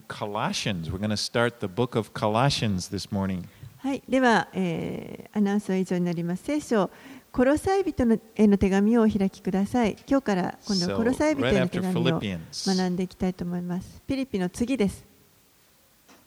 [0.00, 0.90] Colossians.
[0.90, 3.44] We're going to start the book of Colossians this morning.
[3.78, 6.44] はい、では、えーアナウンスは以上になります。
[6.44, 6.90] 聖書、
[7.30, 9.96] コロサイ人のへの手紙をお開きください。
[10.08, 14.02] 今日から今度はコロサイ人への手紙を学んでいきたいと思います。
[14.06, 15.04] ピリピの次です。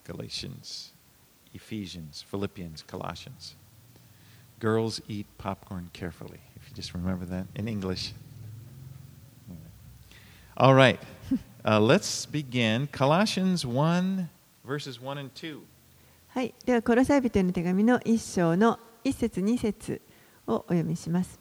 [0.06, 0.94] Galatians,
[1.54, 3.56] Ephesians, Philippians, Colossians.
[4.60, 8.14] Girls eat popcorn carefully, if you just remember that in English.
[10.60, 11.00] All right,
[11.68, 12.88] uh, let's begin.
[12.88, 14.30] Colossians 1,
[14.66, 15.60] verses 1 and 2.
[16.30, 20.02] はい、ではコロサイ人への手紙の一章の一節二節
[20.48, 21.40] をお読みします。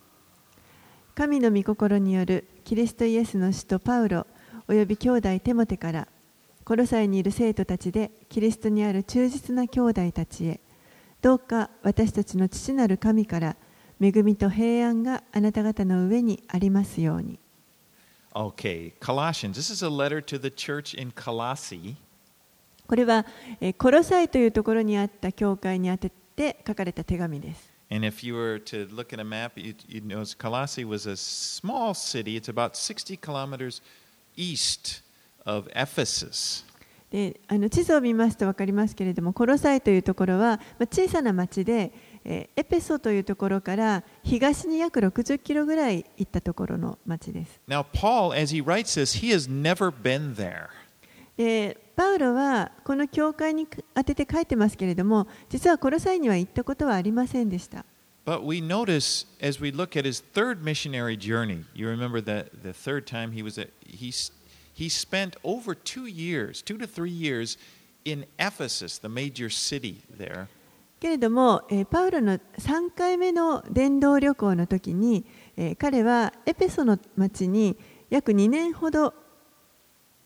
[1.14, 4.26] 神の御心によるキリストイエスの使徒パウロ
[4.68, 6.08] および兄弟テモテから
[6.64, 10.60] コロサイにいる生徒たちでキリストにある忠実な兄弟たちへ
[11.22, 13.56] どうか私たちの父なる神から
[13.98, 17.38] 恵みと平安があなた方の上にありますように。
[18.36, 19.56] Okay, Colossians.
[19.56, 21.96] This is a letter to the church in Colossae.
[22.86, 23.24] これは
[23.78, 27.72] コロサイというところにあった教会にあてて書かれた手紙です。
[27.88, 28.12] Map,
[29.56, 30.02] you, you
[37.10, 41.90] であの地図を見ますと分かりますけれども、コロサイというところは小さな町で、
[42.28, 47.60] えーエペソというところから東に約60キロぐらい行ったところの町です。
[47.68, 50.68] Now, Paul, as he writes this, he has never been there.
[51.36, 57.84] でパウロはこの教会に当てて書いてますけれども実はコロサイには行ったことはありませんでした。
[58.26, 63.06] But we notice as we look at his third missionary journey, you remember that the third
[63.06, 64.12] time he was at, he,
[64.74, 67.56] he spent over two years, two to three years
[68.04, 70.48] in Ephesus, the major city there.
[71.00, 72.40] けれども、えーパウロの3
[72.96, 75.24] 回目の伝道旅行の時に、
[75.56, 77.76] えー彼はエペソの町に
[78.10, 79.14] 約2年ほど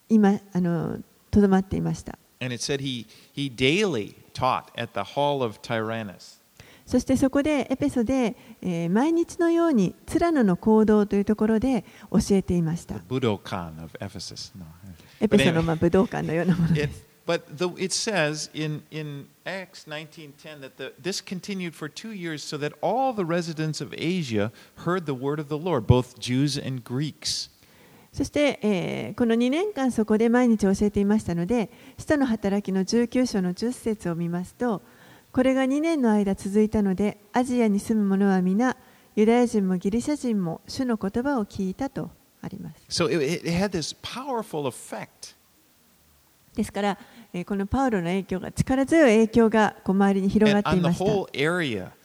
[0.09, 0.99] 今あの
[1.31, 2.19] とどまっていました。
[2.43, 6.41] And it said he, he daily taught at the hall of Tyrannus.
[6.87, 12.94] そしてそこでエペソで、えー毎日のようにツラノの行動というところで教えていました。
[12.94, 14.53] the Budokan of Ephesus.
[14.59, 14.65] No.
[15.21, 17.09] エペソのまあ武道館のようなものです。
[17.31, 22.57] But the, it says in, in Acts 19.10 that the, this continued for two years so
[22.57, 26.83] that all the residents of Asia heard the word of the Lord, both Jews and
[26.83, 27.49] Greeks.
[28.13, 34.83] そして、えーこの2年間そこで毎日教えていましたので、使徒の働きの19章の10節を見ますと、
[35.31, 38.77] これが2年の間続いたので、アジアに住む者は皆、
[39.15, 42.11] ユダヤ人もギリシャ人も主の言葉を聞いたと
[42.43, 42.85] あります。
[42.89, 45.37] So it, it had this powerful effect.
[46.57, 51.05] ですから、えーこのパウロの影響が、力強い影響がこう周りに広がっていました。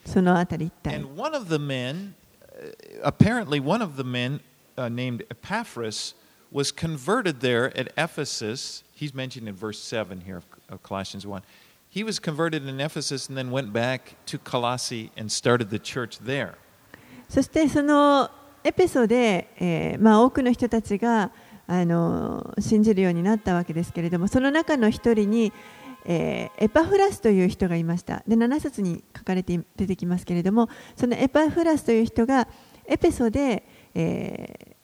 [0.05, 0.95] そのあたり一帯。
[0.95, 2.13] And one of the men,
[2.53, 2.71] uh,
[3.03, 4.39] apparently one of the men
[4.77, 6.13] uh, named Epaphras,
[6.51, 8.83] was converted there at Ephesus.
[8.93, 11.41] He's mentioned in verse 7 here of, of Colossians 1.
[11.89, 16.19] He was converted in Ephesus and then went back to Colossae and started the church
[16.19, 16.55] there.
[17.27, 18.29] そしてその
[18.63, 21.31] エペソで、えーまあ、多くの人たちが
[21.67, 25.51] あの信じるようになったわけですけれどもその中の一人に、
[26.05, 32.47] えーエパフラスという人がいましたで7節に書かれて出てきますけれどもそのエパフラスという人が
[32.87, 34.75] エペソで、えー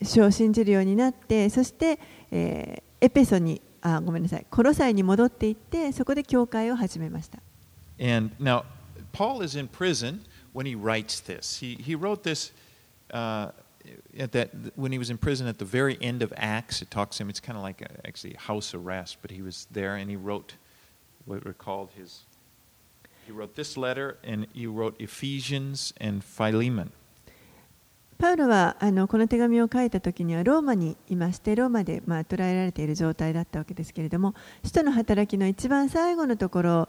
[0.00, 1.98] 主を信じるようになってそして、
[2.30, 7.38] えーエペソにあごめんなさいコロサイに戻っていってそこで教会を始めました。
[8.00, 8.64] And now,
[9.12, 10.20] Paul is in prison
[10.52, 11.60] when he writes this.
[11.60, 12.52] He, he wrote this
[13.12, 13.50] uh,
[14.18, 16.82] at that, when he was in prison at the very end of Acts.
[16.82, 19.66] It talks to him, it's kind of like a, actually house arrest, but he was
[19.70, 20.54] there and he wrote
[21.26, 22.24] what were called his.
[23.26, 26.92] He wrote this letter and he wrote Ephesians and Philemon.
[28.18, 34.34] パウロはあのこの手紙を書いた時にはローマにいましてローマで、まあ、捕らえられている状態だったわけですけれども
[34.64, 36.88] 使徒の働きの一番最後のところ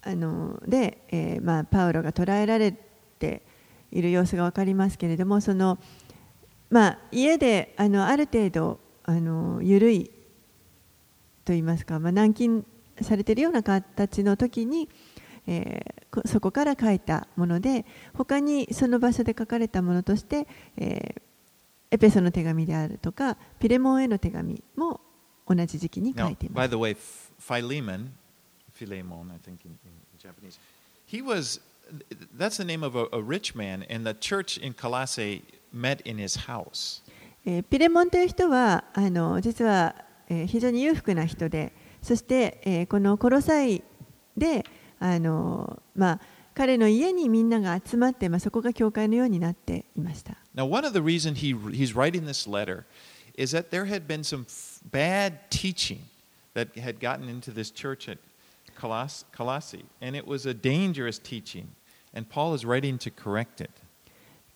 [0.00, 2.72] あので、えーまあ、パウロが捕らえられ
[3.18, 3.42] て
[3.94, 5.78] いる様子が分かりますけれどもその、
[6.70, 10.06] まあ、家であのある程度あの緩い
[11.44, 12.66] と言いますか、まあ、軟禁
[13.00, 14.88] されているような形の時に、
[15.46, 17.84] えーこそこから書いたもので
[18.16, 21.22] 他にその場所で書かれたものとして、えー
[21.90, 25.00] エペソの手紙であるとかピレモンへの手紙も
[25.46, 26.70] 同じ時期に書 Now, いていま by す。
[26.70, 28.08] the way, Ph- Philemon,
[28.76, 30.58] Philemon, I think in, in Japanese,
[31.06, 31.60] he was,
[32.36, 35.42] that's the name of a, a rich man, and the church in Colossae
[35.72, 37.02] met in his house.
[37.44, 39.94] ピレモンという人はあの実は
[40.46, 43.82] 非常に裕福な人でそしてこのコロサイ
[44.34, 44.64] で
[44.98, 46.20] あの、まあ、
[46.54, 50.36] 彼の家にみんなが集まって、まあ、そこが教会のようになっていました。
[50.54, 52.84] Now, one of the reasons he, he's writing this letter
[53.36, 54.46] is that there had been some
[54.90, 56.00] bad teaching
[56.54, 58.18] that had gotten into this church at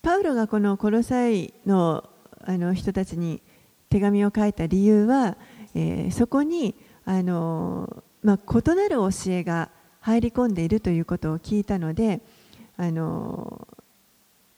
[0.03, 2.09] パウロがこのコロサイの
[2.41, 3.43] あの人たちに
[3.91, 5.37] 手紙を書いた理由は、
[5.75, 6.75] えーそこに
[7.05, 9.71] あの、まあ、異なる教えが
[10.01, 12.21] 入り込んでいるということを聞いたので
[12.77, 13.67] あの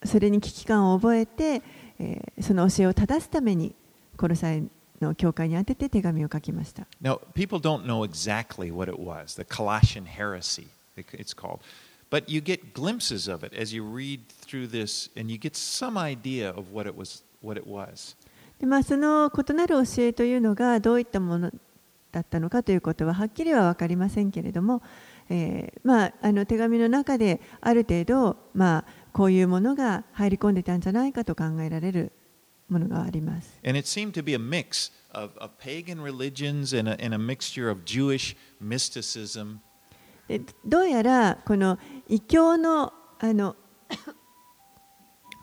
[0.04, 1.62] それに危機感を覚えて、
[1.98, 3.74] えーその教えを正すために
[4.16, 4.62] コロサイ
[5.00, 6.86] の教会に宛てて手紙を書きました。
[7.02, 11.60] Now, people don't know exactly what it was, the Colossian heresy, it- it's called.
[12.10, 15.98] But you get glimpses of it as you read through this, and you get some
[15.98, 17.24] idea of what it was.
[17.42, 18.16] What it was.
[18.58, 21.50] でまあ、その異なる教えというのがどういったもの
[22.12, 24.82] だったのかということははっきりは分かりませんけれども、
[25.30, 32.12] えーまあ、あの手紙の中である程度、まあ、こういうものが入り込んでたんじゃないかと考えられる
[32.70, 33.58] ものがあります。
[33.64, 37.70] And it seemed to be a mix of, of pagan religions and a, and a mixture
[37.70, 39.58] of Jewish mysticism.
[40.28, 41.78] でどうやらこの
[42.08, 43.56] 異教のあの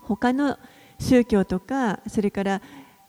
[0.02, 0.58] 他の
[0.98, 2.62] 宗教とかそれから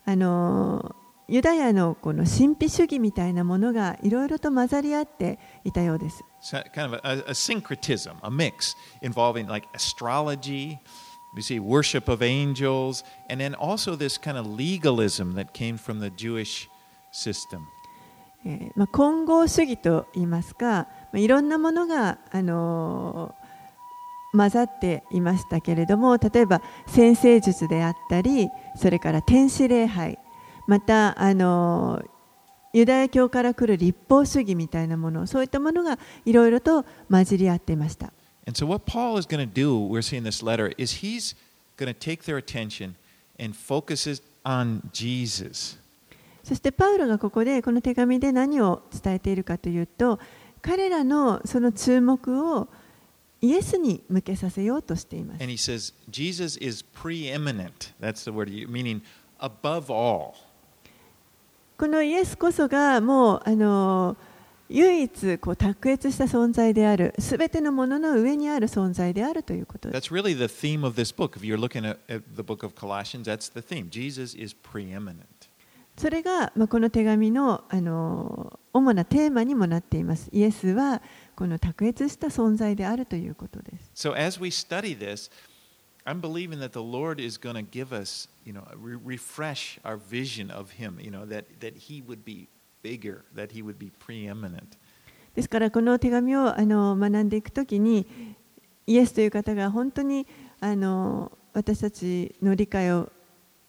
[0.04, 0.94] あの
[1.30, 6.24] ユダヤのこの神秘主義みたいなものがいろいろと混ざり合っていたようです。
[6.74, 10.78] Kind of a, a syncretism, a mix involving like astrology,
[11.34, 16.00] you see, worship of angels, and then also this kind of legalism that came from
[16.00, 16.68] the Jewish
[17.12, 17.66] system.
[18.44, 23.40] えまあ、混合主義といいますか、まあ、いろんなものが、あのー
[24.32, 30.20] 混ざっていましたけれども例えば先生術であったりそれから天使礼拝
[30.68, 32.10] また、あのー
[32.72, 38.12] ユダヤ教から来る立法主義みたいなものそういったものがいろいろと混じり合っていました。
[38.49, 41.33] And so, what Paul is going to do, we're seeing this letter, is he's
[41.77, 42.95] going to take their attention
[43.39, 45.77] and focuses on Jesus.
[46.43, 50.19] そしてパウロがここでこの手紙で何を伝えているかというと
[50.61, 52.67] 彼らのその注目を
[53.41, 55.41] イエスに向けさせようとしています。
[55.41, 57.93] And he says, Jesus is preeminent.
[57.99, 59.01] That's the word, meaning
[59.39, 60.33] above all.
[61.77, 64.15] このイエスこそがもうあの
[64.72, 70.08] 唯一こう卓越した存在である、すべてのものの上にある存在であるということです。
[70.08, 71.36] That's really the theme of this book.
[71.36, 73.90] If you're looking at, at the book of Colossians, that's the theme.
[73.90, 75.26] Jesus is preeminent.
[75.96, 80.30] それが、まあ、この手紙のあの主なテーマにもなっています。
[80.32, 81.02] イエスは
[81.34, 84.08] この卓越した存在であるということです。
[84.08, 85.32] So as we study this,
[86.04, 89.98] I'm believing that the Lord is going to give us, you know, re- refresh our
[89.98, 91.00] vision of Him.
[91.00, 92.46] You know that that He would be
[92.82, 94.78] bigger, that He would be preeminent.
[95.34, 98.06] ですからこの手紙をあの学んでいくときに
[98.86, 100.26] イエスという方が本当に
[100.58, 103.10] あの私たちの理解を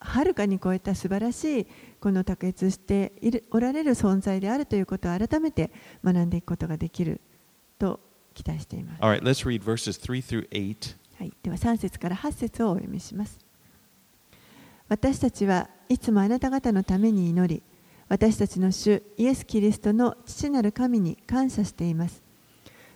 [0.00, 1.66] はるかに超えた素晴らしい
[2.00, 5.70] この卓越しているおられる存在であるということを改めて
[6.04, 7.20] 学んでいくことができる
[7.78, 8.00] と
[8.34, 9.02] 期待しています。
[9.02, 10.96] All right, let's read verses 3 through 8.
[11.18, 13.38] はい、では3節から8節をお読みします。
[14.88, 17.62] 私たちはいつもあなた方のために祈り、
[18.12, 22.22] 私たちの主イエス・キリストの父なる神に感謝しています。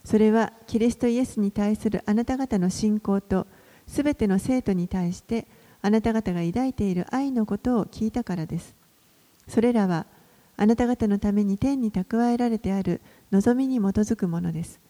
[0.04, 3.46] それはキリストイエスに対するあなた方の信仰と、
[3.86, 5.46] すべての生徒に対して
[5.80, 8.76] あなた方が抱いている愛のことを聞いたからです。
[9.48, 10.04] それらは
[10.58, 14.80] あなた方のために天に蓄えられてある望みに基づくものです。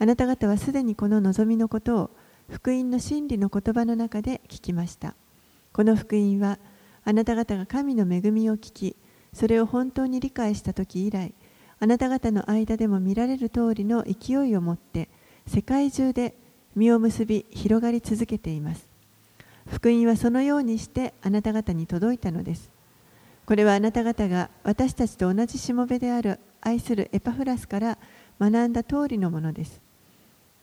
[0.00, 2.10] あなた方はすでにこの望みのことを
[2.48, 5.14] 福音の真理の言葉の中で聞きました。
[5.72, 6.58] この福音は
[7.04, 8.96] あなた方が神の恵みを聞き、
[9.32, 11.32] それを本当に理解した時以来、
[11.78, 15.08] あなた方の間でも見られる通りの勢いを持って
[15.46, 16.34] 世界中で
[16.76, 18.88] 実を結び広がり続けています。
[19.66, 22.70] 福音はそのようにしてあなた方に届いたのです。
[23.46, 27.98] これはあなた方が私たちと同じしもべである愛するエパフラスから
[28.38, 29.80] 学んだ通りのものです。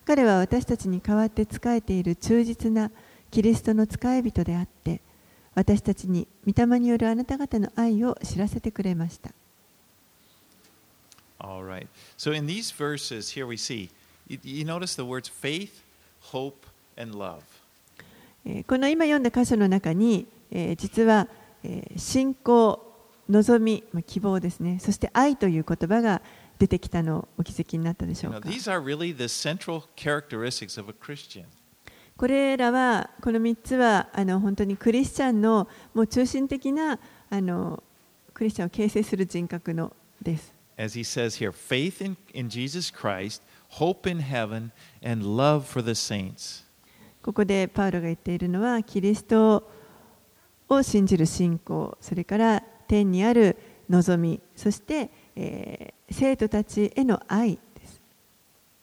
[0.04, 2.90] 彼は私たちに代わって仕えている忠実な
[3.30, 5.00] キリストの使い人であって、
[5.58, 9.32] 私たちに御霊によるあなた方の愛を知らせてくれました。
[11.40, 11.88] All right.
[12.16, 13.90] So in these verses, here we see,
[14.28, 15.82] you, notice the words faith,
[16.32, 16.54] hope,
[16.96, 17.40] and love.
[18.46, 21.26] えーこの今読んだ箇所の中に、えー実は、
[21.64, 22.80] えー信仰、
[23.28, 26.22] 望み、まあ希望ですね、そして愛という言葉が
[26.60, 28.48] 出てきたのをお気づきになったでしょ Now, うか。
[28.48, 31.46] these are really the central characteristics of a Christian.
[32.18, 36.98] これらは、この3つはあの本当にクリスチャンのもう中心的な
[37.30, 37.80] あの
[38.34, 40.52] クリスチャンを形成する人格のです。
[40.76, 45.92] As he says here, faith in, in Jesus Christ, hope in heaven, and love for the
[45.92, 46.64] saints.
[47.22, 49.70] ここでパウロが言っているのはキリスト
[50.68, 53.56] を信じる信仰それから天にある
[53.88, 57.58] 望みそして、えー生徒たちへの愛。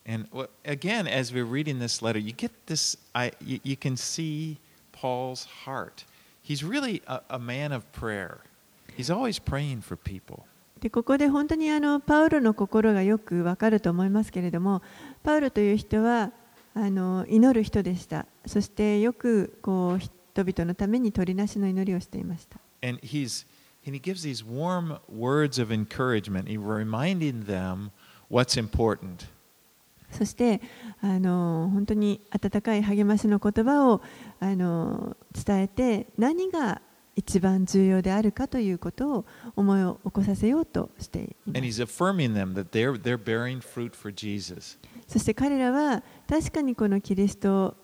[0.07, 3.97] And wh- again, as we're reading this letter, you get this, I, you, you can
[3.97, 4.59] see
[4.93, 6.05] Paul's heart.
[6.43, 8.39] He's really a, a man of prayer.
[8.97, 10.45] He's always praying for people.
[10.81, 14.81] でここで本当にあのパウロの心がよくわかると思いますけれども
[15.23, 16.33] パウロという人は
[16.73, 23.45] あの祈る人でしたそしてよくこう人々のために取りなしの祈りをしていました And he's,
[23.87, 27.91] and he gives these warm words of encouragement, he reminding them
[28.31, 29.29] what's important.
[30.18, 30.62] そして
[31.02, 34.02] あの本当に温かい励ましの言葉を
[34.40, 36.82] あの伝えて何が
[37.18, 41.54] 一番重要であるかということを思いを起こさせようとしていま
[44.62, 47.76] す.そして彼らは確かにこのキリスト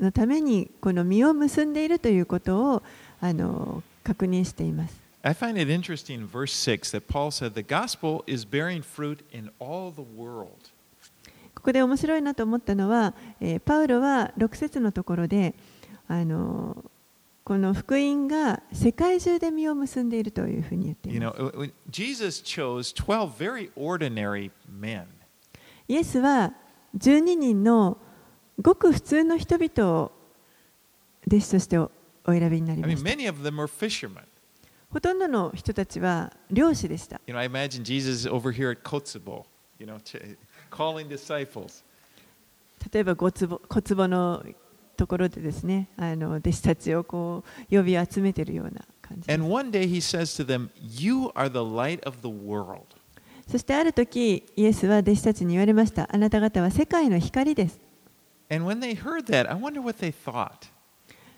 [0.00, 2.82] のためにこの実を結んでいるということを
[3.20, 5.00] あの確認しています。
[5.24, 9.50] I find it interesting in verse 6 that Paul said the gospel is bearing fruit in
[9.60, 10.71] all the world.
[11.62, 13.14] ここで面白いなと思ったのは、
[13.64, 15.54] パウロは6節のところで、
[16.08, 16.84] あの、
[17.44, 21.38] この福音が世界中で実を結んでいるというふうに言っています。
[21.38, 21.44] You
[25.86, 26.52] イエスは
[26.98, 27.96] 12人の
[28.60, 30.10] ごく普通の人々を
[31.28, 31.92] 弟子としてお,
[32.26, 33.08] 選びになりました。
[33.08, 33.22] I mean,
[34.90, 37.20] ほとんどの人たちは漁師でした。
[42.92, 44.44] 例えば5坪5坪の
[44.96, 49.34] ところでですねあの弟子たちをこう呼び集めてるような感じで。
[53.46, 56.08] そしてある時イエスは弟子たちに言われました。
[56.12, 57.78] あなた方は世界の光です。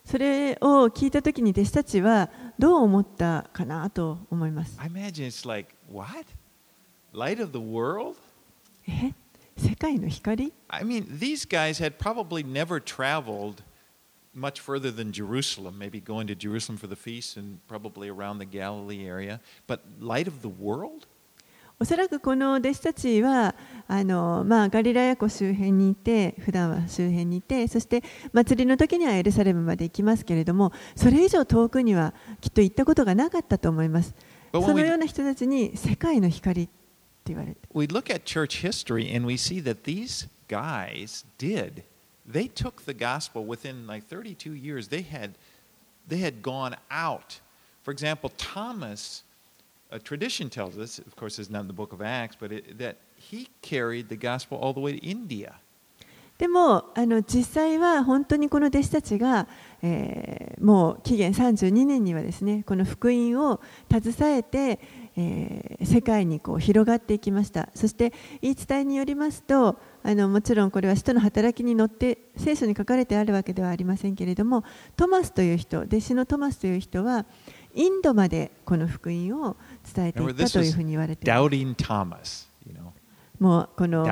[0.05, 4.77] それを聞いたときに弟子たちはどう思ったかなと思います。
[4.79, 4.91] I
[8.87, 9.15] え？
[9.57, 13.63] 世界の光 I mean, these guys had probably never traveled
[14.35, 18.47] much further than Jerusalem, maybe going to Jerusalem for the feast and probably around the
[18.47, 19.41] Galilee area.
[19.67, 21.07] But light of the world?
[21.81, 23.55] おそらくこの弟子たちは
[23.89, 34.15] あの、まあ、ガリラヤ湖周辺にいて普段は周辺にいてそして祭りの時にはエルサレムまで行きますけれどもそれ以上遠くにはきっと行ったことがなかったと思います
[34.53, 36.73] そのような人たちに世界の光って
[37.27, 41.84] 言われて we look at church history and we see that these guys did.
[42.26, 44.88] They took the gospel within like 32 years.
[44.88, 45.36] They had,
[46.08, 47.40] they had gone out.
[47.84, 49.24] For example, Thomas,
[49.92, 52.78] a tradition tells us, of course, it's not in the book of Acts, but it,
[52.78, 55.56] that he carried the gospel all the way to India.
[56.38, 59.46] でもあの実際は本当にこの弟子たちが、
[59.82, 64.80] えーもう紀元32年にはですねこの福音を携えて、
[65.17, 74.65] えー世界にこう広がっていきましたそして言い伝えによりますとあのもちろんこれは使徒の働きに載って聖書に書かれてあるわけではありませんけれども
[74.97, 77.27] トマスという人弟子のトマスという人は
[77.75, 79.57] インドまでこの福音を
[79.95, 81.39] 伝えていったというふうに言われています
[83.39, 84.05] もうこの.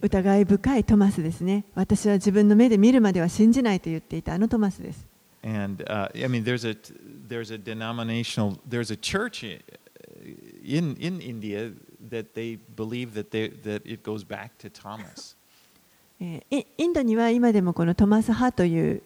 [0.00, 1.64] 疑い深いトマスですね。
[1.74, 5.06] 私は自分の目で見るまでは信じないと言っていたあのトマスです。
[5.43, 6.75] And uh, I mean, there's a
[7.27, 9.59] there's a denominational there's a church i-
[10.65, 11.71] in in India
[12.09, 15.35] that they believe that they that it goes back to Thomas.
[16.19, 19.01] えーイインドには今でもこのトマス派という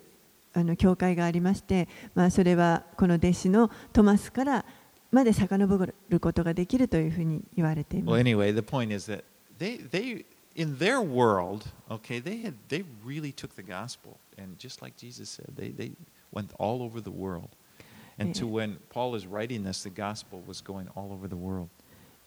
[0.56, 4.66] あの教会がありまして、まあ、それはこの弟子のトマスから
[5.12, 8.22] まで遡ることができるというふうに言われていま Well, す。
[8.24, 9.24] anyway, the point is that
[9.60, 14.82] they they in their world, okay, they had they really took the gospel and just
[14.84, 15.92] like Jesus said, they they
[16.33, 17.49] went all over the world.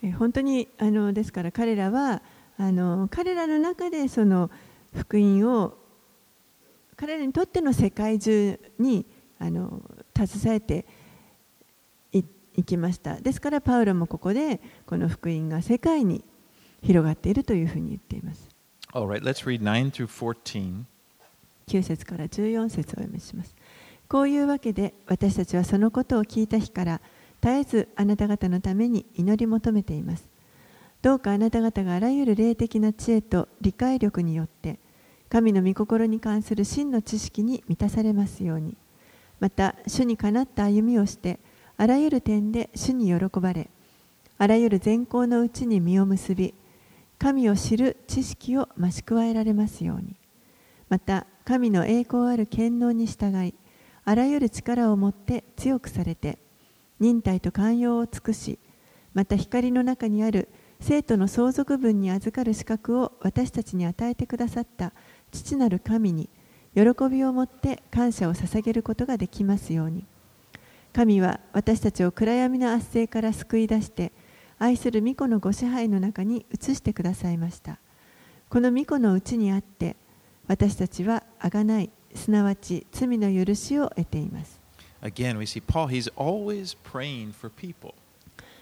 [0.02, 2.22] え本当にあのですから彼らは
[2.58, 4.50] あの彼らの中でその
[4.96, 5.78] 福音を
[6.96, 9.06] 彼らにとっての世界中に
[9.40, 9.82] あの
[10.16, 10.86] 携えて
[12.14, 12.24] い,
[12.56, 13.16] いきました。
[13.20, 16.24] ですからパウロもここでこの福音が世界に
[16.84, 18.48] 広がっているというふうに言っています。
[21.68, 23.56] 9節から14節をお読みします。
[24.12, 27.00] こういうわけで私たちはそのことを聞いた日から
[27.42, 30.28] 絶えずあなた方のために祈り求めています。
[31.02, 34.80] どうかあなた方があらゆる霊的な知恵と理解力によって
[35.30, 38.76] 神の御心に関する真の知識に満たされますように。
[39.40, 41.40] また主にかなった歩みをして
[41.78, 43.70] あらゆる点で主に喜ばれ
[44.38, 46.54] あらゆる善行のうちに実を結び
[47.18, 50.18] 神を知る知識を増し加えられますように。
[50.90, 53.54] また神の栄光ある権能に従い
[54.04, 56.40] あらゆる力を持って強くされて
[57.00, 58.60] 忍耐と寛容を尽くし
[59.14, 64.94] また光の中にある生徒の相続分に預かる資格を私たちに与えてくださった
[65.32, 66.30] 父なる神に
[66.74, 70.06] 喜びを持って感謝を捧げることができますように。
[70.94, 74.12] 神は私たちを暗闇の圧政から救い出して
[74.60, 77.80] 愛する御子のご支配の中に移してくださいました。
[78.50, 79.96] この御子のうちにあって
[80.48, 81.90] 私たちはあがない。
[82.16, 84.60] すなわち罪の許しを得ています。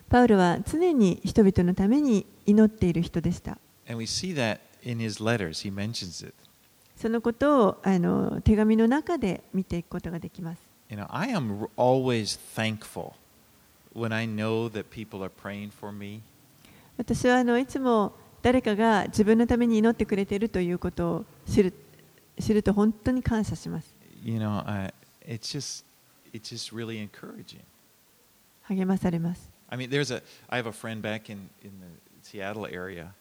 [0.09, 3.57] パウルは常に人々のために祈っている人でした。
[6.95, 10.61] そのことをあの手紙の中で見ていくことができます。
[16.97, 21.73] 私はあのいつも誰かが自分のために祈ってくれているということを知る。
[22.39, 24.91] 知ると本当に感謝します You know, I,
[25.25, 25.85] it's just
[26.33, 27.61] it's just really encouraging.
[28.63, 31.87] 励まされます I mean, there's a I have a friend back in in the
[32.23, 33.13] Seattle area.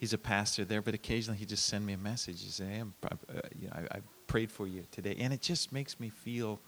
[0.00, 2.42] He's a pastor there, but occasionally he just send me a message.
[2.42, 5.40] He say, "Hey, I'm, uh, you know, I, I prayed for you today," and it
[5.40, 6.58] just makes me feel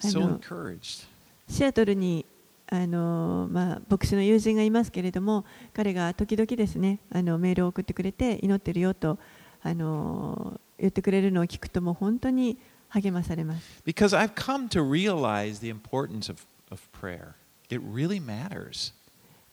[0.00, 1.06] so encouraged.
[1.48, 2.24] シアトルに
[2.68, 5.44] あの、まあ、牧師の友人がいますけれども
[5.74, 9.18] 彼が時々ですねあのメールを送ってくれて祈ってるよと
[9.62, 17.34] あの言ってくれるのを聞くともう本当に励まされます Because I've come to realize the importance of, of prayer.
[17.68, 18.92] It really matters.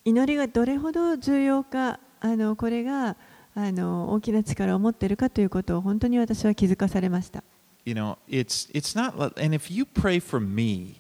[0.05, 3.17] 祈りがどれほど重要かあのこれが
[3.55, 7.43] あの大きな力を持っているかということを本当に私は気づかされました
[7.85, 9.15] You know, it's it's not.
[9.41, 10.99] And if you pray for me,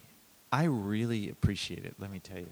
[0.51, 1.95] I really appreciate it.
[1.99, 2.47] Let me tell you.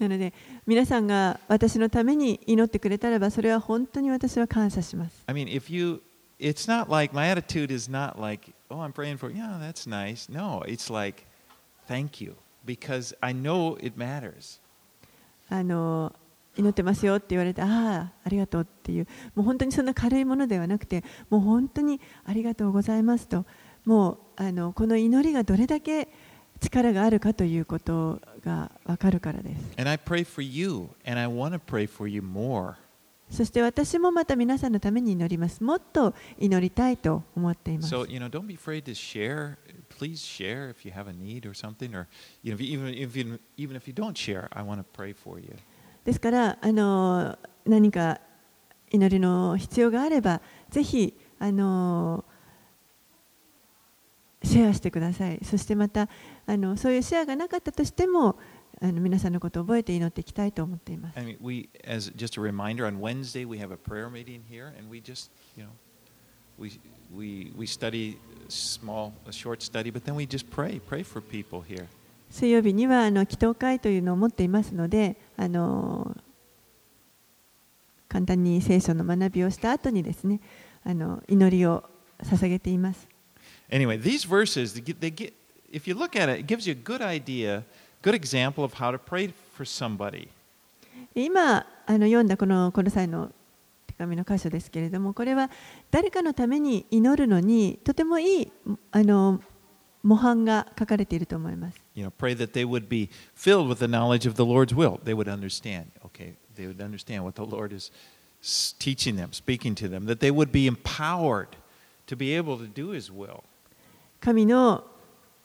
[0.00, 0.32] なので
[0.66, 6.00] 皆さんが私のために祈ってくれたらばそれは本当に私は感謝します I mean, if you,
[6.40, 10.32] it's not like my attitude is not like, oh, I'm praying for, yeah, that's nice.
[10.32, 11.26] No, it's like,
[11.86, 14.58] thank you, because I know it matters.
[15.50, 16.12] あの
[16.56, 23.44] 祈ってますよって言われてああありがとうっていうもう本当にそんな軽いものではなくてもう本当にありがとうございますと
[23.84, 26.08] もうあのこの祈りがどれだけ
[26.60, 32.74] 力があるかということがわかるからです And I pray for you, and I want to pray for you more.
[33.30, 39.56] そして私もまた皆さんのために祈りますもっと祈りたいと思っています So, you know, don't be afraid to share.
[39.88, 42.08] Please share if you have a need or something, or
[42.42, 45.40] you know, even if you, even if you don't share, I want to pray for
[45.40, 45.54] you.
[46.04, 48.20] ですからあの何か
[48.90, 52.24] 祈りの必要があればぜひあの
[54.50, 56.08] シェアしてくださいそしてまた
[56.46, 58.36] あのそういうシェアがなかったとしても
[58.82, 64.72] あの皆さんのことを覚えて祈っていきたいと思っています I mean, we, as just a reminder, on Wednesday we have a prayer meeting here,
[64.78, 65.70] and we just, you know,
[66.58, 66.80] we
[67.14, 68.16] we we study
[68.48, 71.86] small, a short study, but then we just pray, pray for people here.
[72.30, 76.16] 水曜日にはあの祈祷会というのを持っていますのであの
[78.08, 80.40] 簡単に聖書の学びをした後にですね
[80.84, 81.84] あの祈りを
[82.22, 83.09] 捧げています
[83.71, 85.33] Anyway, these verses, they get, they get,
[85.71, 87.63] if you look at it, it gives you a good idea,
[88.01, 90.27] good example of how to pray for somebody.
[91.13, 93.31] 今あの読んだこのこの際の
[93.87, 95.49] 手紙の箇所ですけれどもこれは
[95.89, 98.51] 誰かのために祈るのにとてもいい
[98.91, 99.39] あの
[100.03, 104.99] 模範が書かれていると思います You know, pray that they would be filled with the knowledge of the Lord's will.
[105.05, 105.85] They would understand.
[106.05, 107.89] Okay, they would understand what the Lord is
[108.43, 110.05] s- teaching them, speaking to them.
[110.05, 111.55] That they would be empowered
[112.07, 113.45] to be able to do His will.
[114.20, 114.84] 神の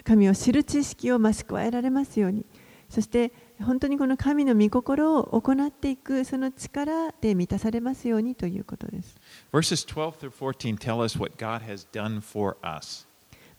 [0.04, 2.46] 神を知る知識を増し加えられますように
[2.90, 9.16] そして本当にこの神の御心を行っていくその力で満たされますようにということです
[9.52, 13.08] Verses 12 through 14 tell us what God has done for us.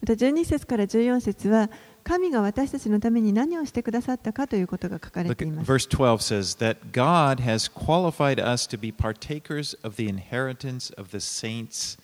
[0.01, 1.71] また12節から14節は
[2.05, 11.11] 神が私たちのために何をしてくださったかということが書かれています verse 12 says that God has qualified us to be partakers of the inheritance of
[11.11, 11.99] the saints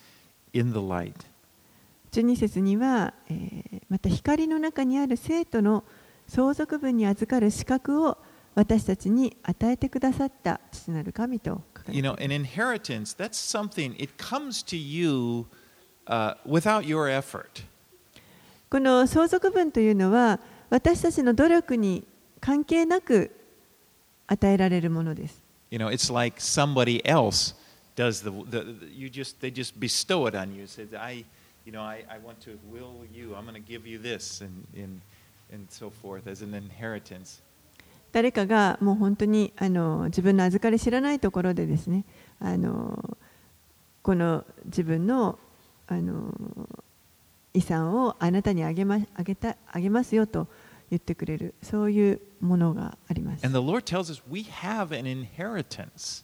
[0.54, 1.31] in the light.
[2.12, 5.84] 12節には、えーまた光の中にある生徒の
[6.26, 8.16] 相続分に預かる資格を
[8.54, 15.44] 私たちに与えてくださった父なる神と書かれて You い know, ます an inheritance, that's something, it comes to you
[16.06, 17.64] uh, without your effort.
[18.70, 22.06] この相続分というのは私たちの努力に
[22.40, 23.30] 関係なく
[24.26, 25.42] 与えられるものです。
[25.70, 27.54] You know, it's like somebody else
[27.94, 30.66] does the, the, the you just, they just bestow it on you.
[30.66, 31.26] Say, I,
[31.64, 34.66] you know, I, I want to will you, I'm going to give you this, and,
[34.76, 35.00] and,
[35.52, 37.42] and so forth, as an inheritance.
[38.12, 42.04] 誰かがもう本当にあの自分の預かり知らないところでですね
[42.40, 43.16] あの
[44.02, 45.38] この自分の
[45.86, 46.30] あの
[47.54, 50.46] 遺産をあなたにあげまあげたあげますよと
[50.90, 53.46] 言ってくれるそういうものがあります。
[53.46, 56.22] And the Lord tells us we have an inheritance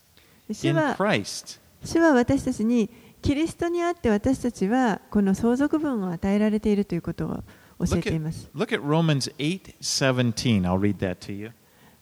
[0.53, 1.59] 主 in は Christ.
[1.85, 2.90] 主は私たちに
[3.22, 8.48] キリストにあって私たちはこの相続分を与えられているということを教え Look てい at, ます。
[8.54, 10.62] look at Romans 8:17.
[10.62, 11.50] I'll read that to you.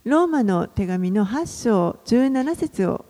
[0.04, 3.04] ローマの手紙の8章17節を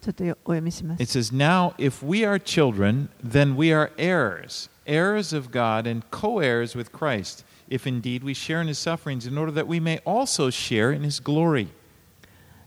[0.00, 1.10] ちょっとお読みします It。
[1.10, 6.76] says, Now, if we are children, then we are heirs, heirs of God and co heirs
[6.76, 10.50] with Christ, if indeed we share in his sufferings, in order that we may also
[10.50, 11.68] share in his glory.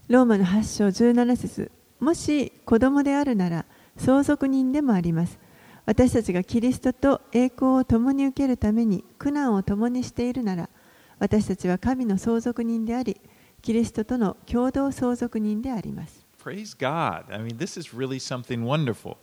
[0.09, 3.65] ローマの8章17節もし子供であるなら
[3.97, 5.39] 相続人でもあります。
[5.85, 10.69] 私たちがキリストと栄光を共に受けるために苦難を共にしているなら
[11.17, 13.21] 私たちは神の相続人であり
[13.61, 16.25] キリストとの共同相続人であります。
[16.43, 17.33] Praise God.
[17.33, 19.15] I mean, this is really something wonderful.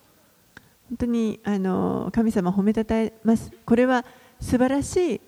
[0.89, 3.51] 本当にあの神様を褒めたたえます。
[3.65, 4.05] これは
[4.41, 5.21] 素晴らしい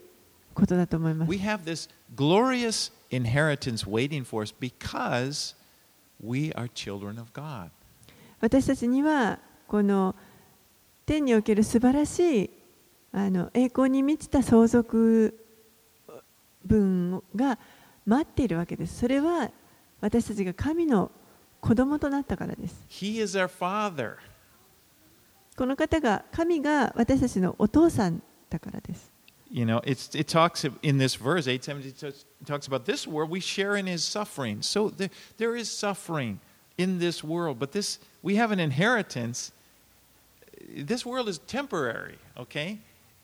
[0.54, 1.38] ことだと思います We。
[1.38, 5.54] have this glorious inheritance waiting for us because
[6.18, 7.70] we are children of God.
[8.40, 10.14] 私たちにはこの
[11.04, 12.50] 天における素晴らしい
[13.12, 15.46] あの栄光に満ちた相続
[16.64, 17.58] 分が
[18.04, 18.98] 待っているわけです。
[18.98, 19.50] それは
[20.00, 21.10] 私たちが神の
[21.60, 22.84] 子供となったからです。
[22.88, 24.16] He is our Father.
[25.56, 29.10] この方が神が私たちのお父さんだからです。
[29.50, 33.76] You know, it's, it talks in this verse, 870, it talks about this world, we share
[33.76, 34.60] in his suffering.
[34.60, 36.40] So there, there is suffering
[36.78, 39.52] in this world, but this, we have an inheritance.
[40.76, 42.78] This world is temporary, okay?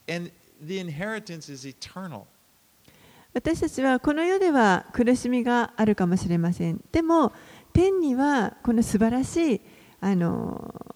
[0.08, 2.26] And the inheritance is eternal.
[3.34, 6.84] 私たちはこの世では苦しみがあるかもしれません。
[6.92, 7.32] でも
[7.72, 9.60] 天にはこの素晴らしい
[10.02, 10.94] あの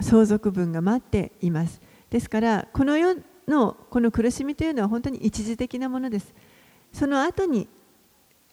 [0.00, 1.80] 相続分が待っています。
[2.08, 3.16] ですからこの世
[3.48, 6.32] のこの苦しみというのは本当に一時的なものです。
[6.92, 7.66] その後に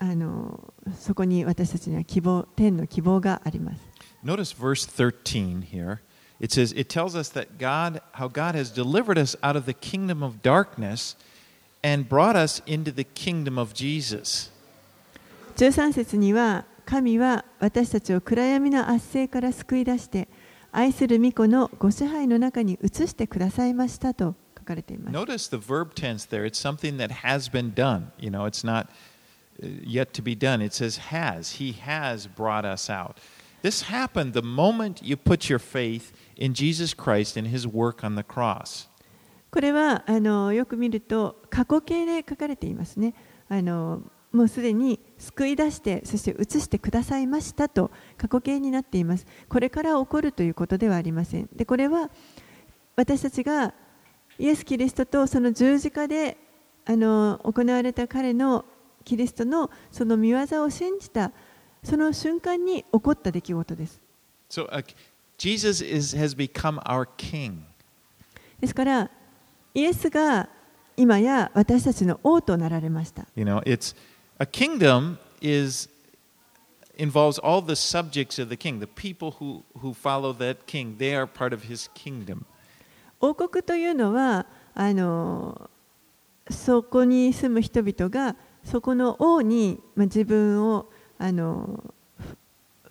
[0.02, 3.82] あのそこに私たちには希望天の希望があります。
[4.24, 6.00] Notice verse 13 here.
[6.40, 9.74] It says, it tells us that God, how God has delivered us out of the
[9.74, 11.18] kingdom of darkness
[11.84, 14.52] and brought us into the kingdom of Jesus.
[15.58, 20.30] 13節には神は私たちを暗闇の圧政から救い出して
[20.72, 25.18] 愛する御子のご支配の中に移してくださいましたと書かれています。
[25.18, 26.46] Notice the verb tense there.
[26.46, 28.12] It's something that has been done.
[28.18, 28.88] You know, it's not uh,
[29.62, 30.62] yet to be done.
[30.62, 31.54] It says has.
[31.60, 33.18] He has brought us out.
[33.62, 38.16] This happened the moment you put your faith in Jesus Christ and his work on
[38.16, 38.88] the cross.
[39.52, 43.14] これはあのよく見ると過去形で書かれていますね。
[43.50, 49.26] あのもうすでに救い出してそして移してくださいましたと過去形になっています。
[49.50, 51.50] これから起こるということではありません。
[51.54, 52.12] でこれは
[52.96, 53.74] 私たちが
[54.38, 56.38] イエス・キリストとその十字架で
[56.86, 58.66] あの行われた彼の
[59.10, 61.32] キリストのその見業を信じた
[61.84, 64.00] その瞬間に起こった出来事です。
[64.52, 64.86] So uh,
[65.40, 67.62] Jesus is, has become our king.
[68.60, 69.10] ですから
[69.74, 70.48] イエスが
[70.96, 73.26] 今や私たちの王となられました。
[73.36, 73.96] You know, it's
[74.38, 75.90] a kingdom is
[77.00, 80.98] involves all the subjects of the king, the people who, who follow that king.
[81.00, 82.46] They are part of his kingdom.
[83.20, 84.46] 王国というのは
[84.76, 85.68] あの
[86.52, 88.36] そこに住む人々が
[88.70, 91.84] そこの王に、まあ、自分をあの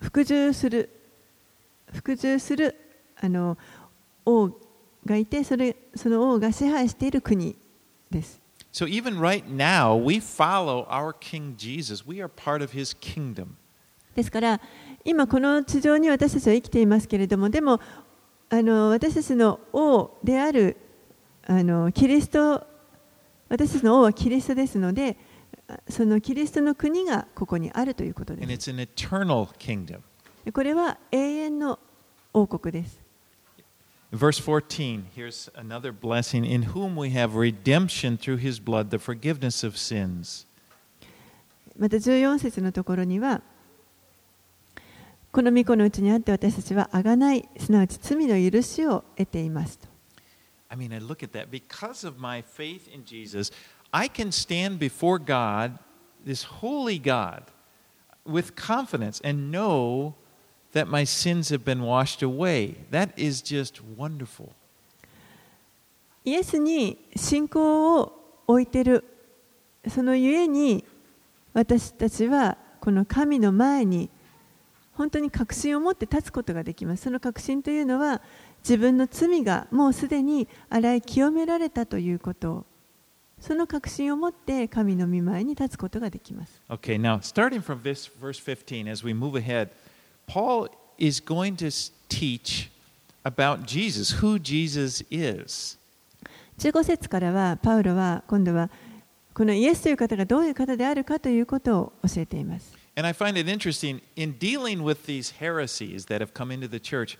[0.01, 0.91] ふ服従する
[1.93, 2.75] 服従する
[3.17, 3.57] あの
[4.27, 4.51] 王
[5.07, 7.57] がいてそれその王が支配している国
[8.11, 8.41] です。
[8.73, 12.05] So even right now, we follow our King Jesus.
[12.07, 13.55] We are part of his kingdom.
[14.17, 14.61] ですから
[15.05, 17.81] 今この地上に私たちは生きていますけれどもでも
[18.51, 20.77] あの私たちの王である
[21.47, 22.67] あのキリスト
[23.49, 25.17] 私たちの王はキリストですので
[25.89, 28.47] そのキリストの国がここにあるということです.
[30.53, 31.79] これは永遠の
[32.33, 32.99] 王国です
[34.11, 39.67] Verse 14, here's another blessing in whom we have redemption through his blood, the forgiveness
[39.67, 40.47] of sins.
[41.77, 43.43] また14節のところには
[45.31, 49.87] この御子のうちにあって私たちは贖いすなわち罪の許しを得ていますと
[50.71, 51.51] I mean, I look at that.
[51.51, 53.51] Because of my faith in Jesus,
[53.93, 55.79] I can stand before God,
[56.25, 57.45] this holy God,
[58.25, 60.15] with confidence and know
[60.73, 62.77] that my sins have been washed away.
[62.91, 64.53] That is just wonderful.
[66.25, 68.13] イエスに信仰を
[68.47, 69.05] 置いている
[69.87, 70.85] そのゆえに
[71.55, 74.11] 私たちはこの神の前に
[74.93, 78.21] 本当に確信を持って立つことができますその確信というのは
[78.63, 82.67] 自分の罪がもうすでに洗い清められたということ
[83.41, 86.61] その確信を持って神の御前に立つことができます。
[86.69, 89.69] Okay, now starting from this verse 15, as we move ahead,
[90.27, 91.71] Paul is going to
[92.09, 92.71] teach
[93.25, 95.79] about Jesus, who Jesus is.
[96.59, 98.71] 15節からはパウロは今度は
[99.33, 102.77] このイエスという方がどういう方であるかということを教えています。
[102.97, 107.17] And I find it interesting in dealing with these heresies that have come into the church,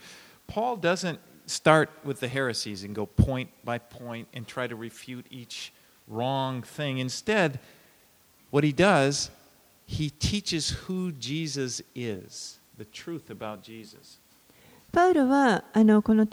[0.49, 5.25] Paul doesn't start with the heresies and go point by point and try to refute
[5.31, 5.73] each
[6.09, 6.99] wrong thing.
[6.99, 7.59] Instead,
[8.51, 9.31] what he does,
[9.87, 14.19] he teaches who Jesus is, the truth about Jesus.
[14.91, 16.27] パウロはあのこの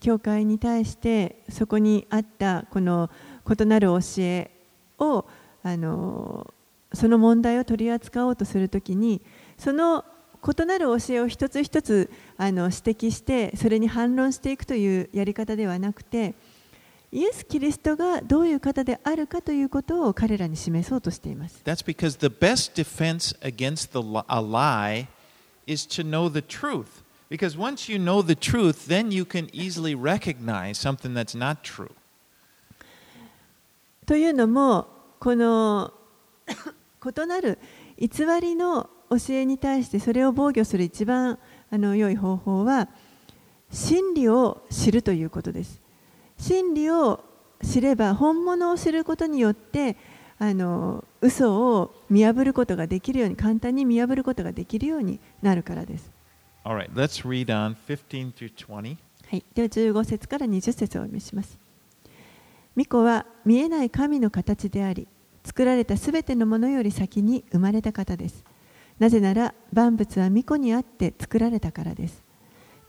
[0.00, 3.10] 教会に対してそこにあったこの
[3.46, 4.50] 異なる教え
[4.98, 5.26] を
[5.62, 6.52] あの
[6.94, 9.20] その問題を取り扱おうとするときに
[9.58, 10.04] その
[10.42, 16.34] 異なる教えを一つ一つあの指摘してそれに反論していくというやり方ではなくて
[17.10, 21.62] イエス・キリストがどういう方であるかということを彼らに示そうとしています。
[21.64, 25.08] That's because the best defense against the, a lie
[25.66, 27.02] is to know the truth.
[27.30, 31.90] Because once you know the truth, then you can easily recognize something that's not true.
[34.04, 34.86] というのも、
[35.18, 35.92] この
[36.46, 37.58] 異なる
[37.98, 38.08] 偽
[38.40, 41.38] りの教えに対してそれを防御する一番
[41.70, 42.88] あの良い方法は
[43.70, 45.80] 真理を知るということです。
[46.38, 47.24] 真理を
[47.62, 49.96] 知れば本物を知ることによって
[50.38, 56.10] あの嘘を見破ることができるように簡単に見破ることができるようになるからです。
[56.64, 56.90] Right.
[59.30, 61.58] はい、では15節から20節をお読みします。
[62.76, 65.08] 巫女は見えない神の形であり、
[65.44, 68.44] 作られたすべてのものより先に生まれた方です。
[68.98, 72.22] なぜなら万物は巫女にあって作られたからです。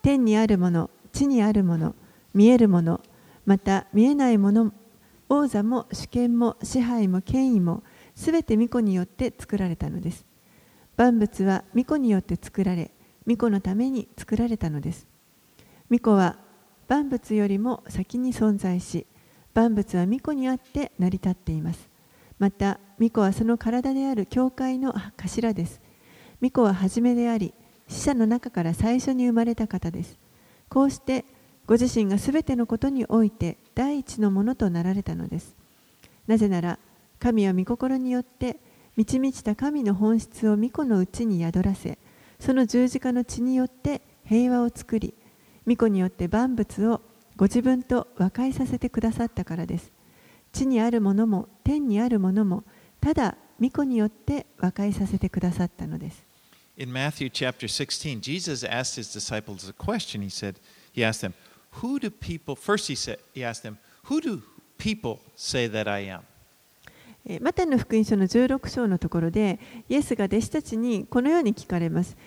[0.01, 1.95] 天にあるもの、地にあるもの、
[2.33, 3.01] 見えるもの、
[3.49, 4.71] また見えないもの
[5.27, 7.81] 王座も主権も支配も権威も
[8.13, 10.23] すべて巫女によって作られたのです。
[10.97, 12.91] 万物は巫女によって作られ
[13.25, 15.07] 巫女のために作られたのです。
[15.89, 16.38] 巫女は
[16.88, 19.07] 万物よりも先に存在し
[19.55, 21.89] 万物は巫女にあって成り立っています。
[22.38, 25.81] また巫女はその体である教会の頭です。
[26.39, 27.55] 巫女は初めであり
[27.88, 30.19] 死者の中から最初に生まれた方です。
[30.69, 31.25] こうして
[31.69, 35.55] ご自身がすべてのことにおいて第一のものとなられたのです。
[36.25, 36.79] なぜなら、
[37.19, 38.58] 神は御心によって
[38.97, 41.99] 満ち満ちた神の本質を御子のうちに宿らせ、
[42.39, 45.13] その十字架の血によって平和を作り、
[45.67, 47.01] 御子によって万物を
[47.36, 49.91] ご自分と和解させてくださったからです。
[50.51, 52.63] 地にあるものも天にあるものも、
[52.99, 56.25] ただ御子によって和解させてくださったのです。
[56.77, 60.23] In Matthew chapter 16, Jesus asked his disciples a question.
[60.23, 60.55] He said,
[60.93, 61.34] He asked them,
[61.82, 64.41] Who do people, first he, said, he asked them, Who do
[64.77, 66.21] people say that I am?
[67.41, 72.17] マタイの福音書の16章のところで、イエスが弟子たちにこのように聞かれます。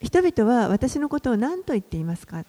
[0.00, 2.44] 人々は私のことを何と言っていますか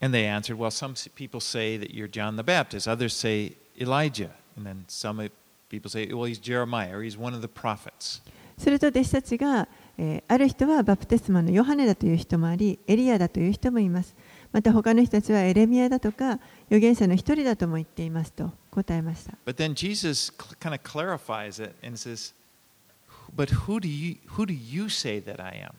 [0.00, 4.30] And they answered, Well, some people say that you're John the Baptist, others say Elijah,
[4.56, 5.30] and then some
[5.68, 8.20] people say, Well, he's Jeremiah, or he's one of the prophets.
[8.58, 14.14] すると弟子たちが、えー、ある人はバプテスマのヨハネだという人もあり、エリアだという人もいます。
[14.52, 19.32] また他の人たちはエレミアだとか預言者の一人だとも言っていますと答えました。
[19.44, 22.34] But then Jesus kind of clarifies it and says,
[23.34, 25.72] But who do you, who do you say that I am?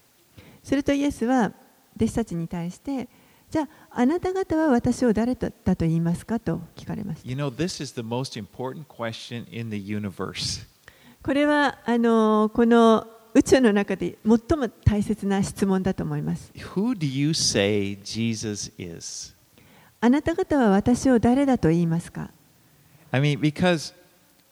[0.63, 1.51] するとイエスは
[1.95, 3.09] 弟子たちに対して、
[3.49, 7.29] じゃああなた方は私を誰だと言いますかと聞かれました。
[7.29, 10.67] You know, this is the most important question in the universe.
[11.23, 16.51] これはあのこの宇宙の中で最も大切な質問だと思います。
[16.55, 19.35] Who do you say Jesus is?
[20.01, 22.31] あなた方は私を誰だと言いますか
[23.11, 23.93] I mean, because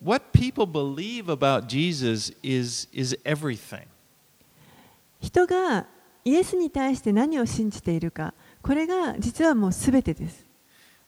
[0.04, 3.88] what people believe about Jesus is, is everything.
[5.22, 5.88] 人が
[6.24, 10.46] イエスに対して何を信じているか、これが実はもうすべてです。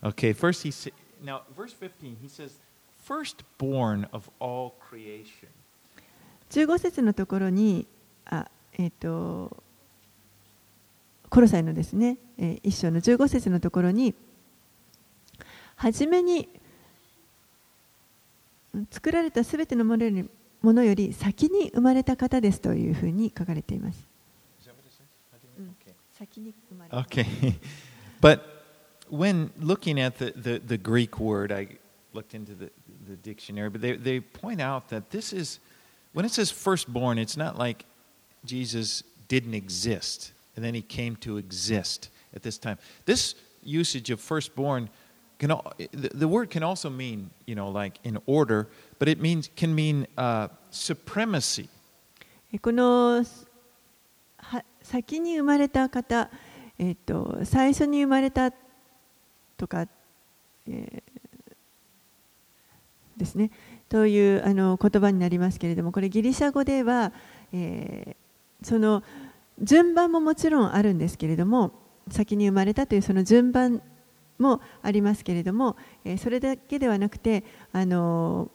[0.01, 2.53] Okay, first he sa- now verse 15 he says,
[3.05, 5.49] firstborn of all creation.
[6.49, 7.85] 15節のところに
[8.25, 9.55] あ、えーと、
[11.29, 14.15] コロサイのですね、えー、一章の15節のところに
[15.75, 16.49] 初めに
[18.91, 20.29] 作られたすべてのものより
[20.61, 24.09] ものより先に生まれた方ですというふうに書かれています。
[26.17, 26.97] 先に生まれた。
[26.97, 27.55] Okay.
[28.19, 28.41] But
[29.09, 31.77] when looking at the, the, the Greek word, I
[32.13, 32.69] looked into the,
[33.07, 35.61] the dictionary, but they, they point out that this is
[36.12, 37.84] when it says firstborn, it's not like
[38.44, 42.78] Jesus didn't exist and then he came to exist at this time.
[43.04, 44.88] This usage of firstborn
[45.38, 49.20] can al- the, the word can also mean, you know, like in order, but it
[49.20, 51.68] means can mean uh, supremacy.
[52.52, 53.24] えこの
[54.38, 56.30] は先に生まれた方、
[56.78, 58.52] えっと最初に生まれた
[59.56, 59.88] とか、
[60.68, 61.02] えー
[63.16, 63.50] ですね
[63.89, 67.11] というあの言葉になりますけれどもこれギリシャ語では、
[67.51, 68.15] えー
[68.61, 69.03] その
[69.61, 71.71] 順番ももちろんあるんですけれども
[72.09, 73.81] 先に生まれたというその順番
[74.37, 78.49] もありますけれども、えーそれだけではなくてあの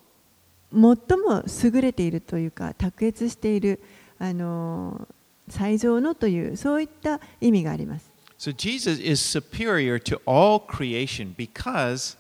[0.72, 3.80] 最も優れているというか卓越している
[4.18, 5.08] あの
[5.48, 8.14] 最上のというそういった意味があります。
[8.38, 12.16] So Jesus is superior to all creation because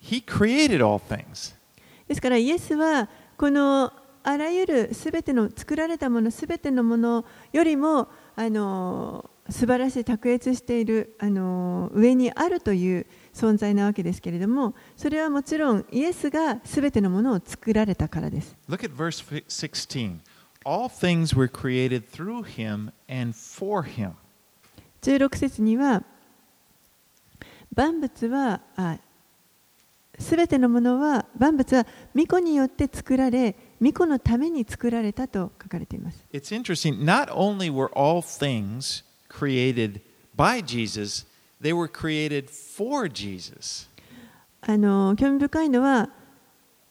[0.00, 1.54] he created all things.
[2.08, 18.56] ですからイエスはこのあらゆるすべての作られたものすべてのものよりもあの素晴らしい卓越しているあの上にあるという存在なわけですけれどもそれはもちろんイエスがすべてのものを作られたからです。
[18.68, 20.20] Look at verse fi- 16.
[20.64, 24.12] All things were created through him and for him.
[25.02, 26.02] 16節には
[27.74, 28.98] 万物はあ
[30.18, 37.04] すべてのものは万物は御子によって作られ御子のために作られたと書かれています It's interesting.
[37.04, 40.00] Not only were all things created
[40.36, 41.26] by Jesus,
[41.60, 43.88] they were created for Jesus.
[44.60, 46.10] あの興味深いのは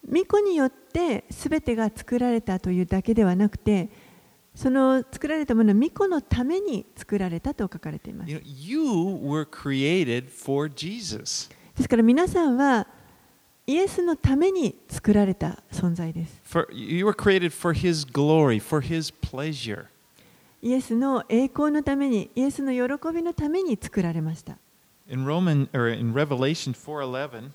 [0.08, 3.90] 御子によってすべてが作られたというだけではなくて
[4.54, 11.50] その作られたものは御子のために作られたと書かれています You know, you were created for Jesus.
[11.76, 12.88] ですから皆さんは
[13.66, 19.86] イエスのために作られた存在です For you were created for his glory, for his pleasure.
[20.62, 24.58] イエスの栄光のためにイエスの喜びのために作られました
[25.10, 27.52] In Roman or in Revelation 4:11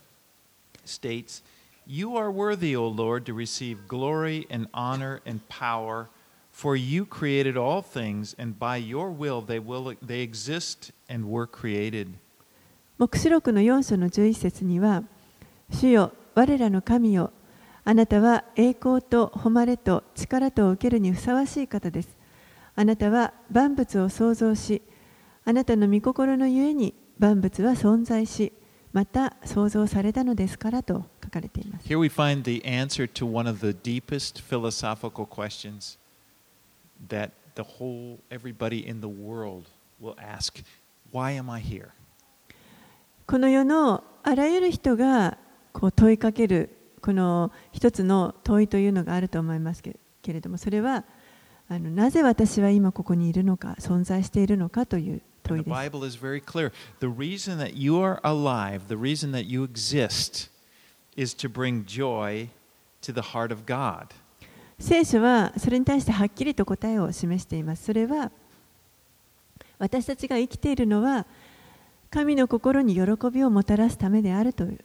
[0.85, 1.43] states,
[1.87, 6.07] "You are worthy, O Lord, to receive glory and honor and power,
[6.53, 11.47] for you created all things, and by your will they will they exist and were
[11.47, 12.09] created."
[12.99, 15.05] 黙示録の4章の11節には
[15.71, 17.33] 「主よ我らの神よ
[17.85, 22.17] あなたは栄光と誉れと力とを受けるにふさわしい方です
[22.75, 24.83] あなたは万物を創造し
[25.45, 28.53] あなたの御心のゆえに万物は存在し
[28.93, 35.99] また創造されたのですから」と書かれています Here we find the answer to one of the deepest philosophical questions
[37.09, 39.67] that the whole everybody in the world
[40.01, 40.65] will ask,
[41.13, 41.89] "Why am I here?"
[43.27, 45.37] この世のあらゆる人が
[45.79, 51.05] こう問いかけるこの一つの問いというのがあると思いますけれどもそれは
[51.69, 55.91] あのなぜ私は今ここにいるのか存在しているのかという And 問 the いです。
[55.91, 56.73] Bible is very clear.
[56.99, 60.51] The reason that you are alive, the reason that you exist,
[61.17, 62.49] is to bring joy
[63.03, 64.09] to the heart of God.
[64.81, 67.85] 聖書はそれに対してはっきりと答えを示しています。
[67.85, 68.33] それは
[69.79, 71.25] 私たちが生きているのは
[72.11, 74.79] 神の心に喜びをもたらすためであるという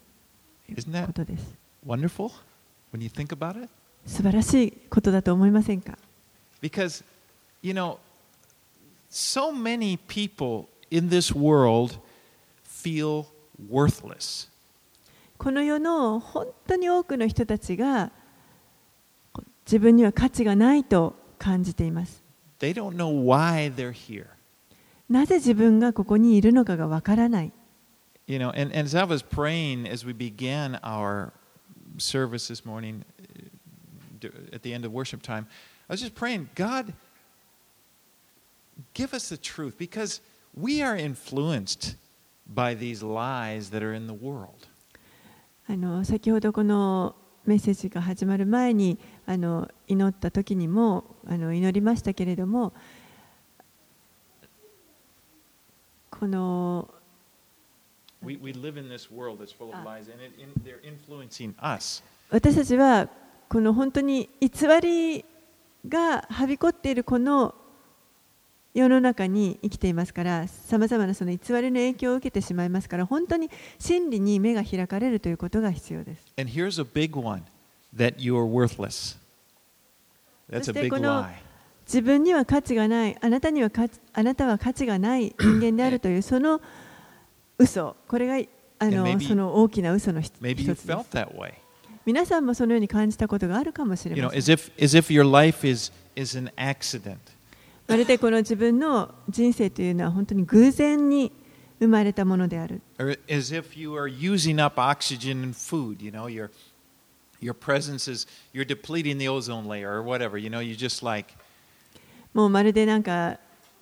[1.07, 1.55] ことです。
[1.85, 2.31] wonderful
[2.93, 3.69] when you think about it?
[4.05, 5.97] 素晴らしいことだと思いませんか
[6.61, 7.03] Because,
[7.61, 7.97] you know,
[9.09, 11.99] so many people in this world
[12.65, 13.25] feel
[13.69, 14.49] worthless.
[15.37, 18.11] この世の本当に多くの人たちが
[19.65, 22.23] 自分には価値がないと感じています。
[22.59, 24.27] They don't know why they're here.
[25.09, 27.51] なぜ自分がここにいるのかがわからない。
[28.26, 31.32] You know, and, and as I was praying as we began our
[31.96, 33.42] service this morning uh,
[34.20, 35.46] d- at the end of worship time,
[35.88, 36.92] I was just praying, God,
[38.92, 40.20] give us the truth because
[40.54, 41.96] we are influenced
[42.46, 44.68] by these lies that are in the world.
[45.70, 52.72] あの先ほどこのメッセージが始まる前にあの祈った時にもあの祈りましたけれども
[56.10, 56.88] この
[58.23, 59.83] We, we live in this world that's full of Ah.
[59.85, 62.01] lies, and it, in, they're influencing us.
[62.29, 63.09] 私たちは
[63.49, 64.49] この本当に偽
[64.81, 65.25] り
[65.87, 67.53] がはびこっているこの
[68.73, 76.25] 世の中に生きていますからさまざまなその偽りの影響を受けてしまいますから本当に真理に目が開かれるということが必要です。
[76.39, 77.43] And here's a big one
[77.95, 79.17] that you are worthless.
[80.49, 81.35] That's a big lie.
[81.85, 86.61] 自分には価値がないあなたには価値あなたは価値がない人間であるというその
[87.57, 88.47] 嘘これが
[88.79, 90.87] あのその大きな嘘の一つです。
[92.05, 94.39] 皆さんもそのように感じたことがあるかもしれません。
[97.87, 101.31] まるでこの自分の人生というのは本当に偶然に
[101.79, 102.81] 生まれたものである。
[112.33, 113.39] もうまるでなか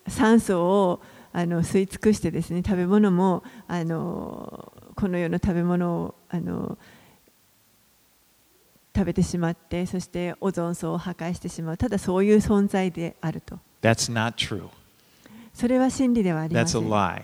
[0.07, 1.01] 酸素を。
[1.34, 6.77] あの吸い尽くしてですね食べ物もあのこの世の食べ物をあの
[8.95, 14.67] 食べてしまってそしてオゾン層を破壊してしまうただそういう存在であると that's not true.
[15.53, 17.23] それは真理ではありま That's せ a ん lie.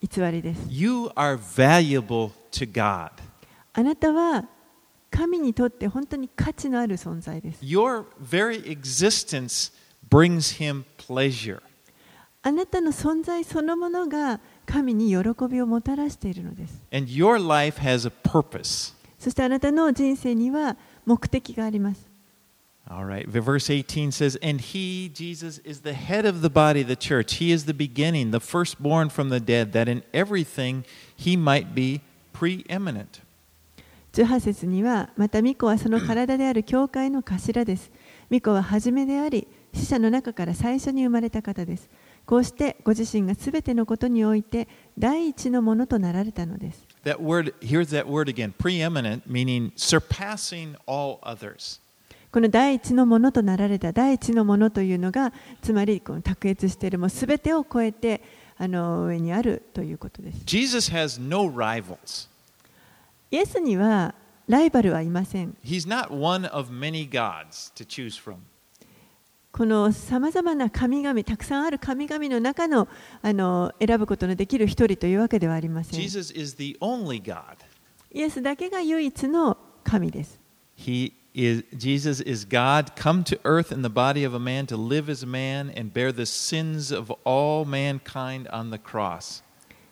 [0.00, 3.10] 偽りです You are valuable to God.
[3.72, 4.44] あなたは
[5.10, 9.72] 神にとって本当に価値のある存在です Your very existence
[10.10, 11.60] brings him pleasure.
[12.46, 18.94] あなたの存在そのものが神に喜びをもたらしているのです And your life has a purpose.
[19.18, 20.76] そしてあなたの人生には
[21.06, 22.06] 目的があります
[22.86, 23.26] All right.
[23.26, 27.36] Verse 18 says, And he, Jesus, is the head of the body, the church.
[27.36, 30.84] He is the beginning, the firstborn from the dead, that in everything
[31.16, 32.02] he might be
[32.34, 33.22] preeminent.
[34.12, 37.90] 18節には、また巫女はその体である教会の頭です。
[38.28, 41.88] 巫女は初めであり、死者の中から最初に生まれた方です。
[42.26, 44.66] こうしてご自身がすべてのことにおいて
[44.98, 46.86] 第一のものとなられたのです。
[47.04, 51.80] That word, here's that word again preeminent, meaning surpassing all others.
[52.32, 58.22] この第一のものとなられた第一のものというのが、つまりこの卓越しているもうすべてを超えて
[58.56, 60.40] あの上にあるということです。
[60.46, 62.28] Jesus has no rivals.
[63.30, 64.14] イエスには
[64.48, 65.56] ライバルはいません。
[65.64, 68.38] He's not one of many gods to choose from.
[69.56, 72.88] このさまざまな神々、たくさんある神々の中の
[73.22, 76.00] あの選ぶことのできる一人というわけではありません。
[76.00, 76.04] イ
[78.20, 80.40] エスだけが唯一の神です。
[80.76, 85.08] He is Jesus is God come to earth in the body of a man to live
[85.08, 89.44] as man and bear the sins of all mankind on the cross.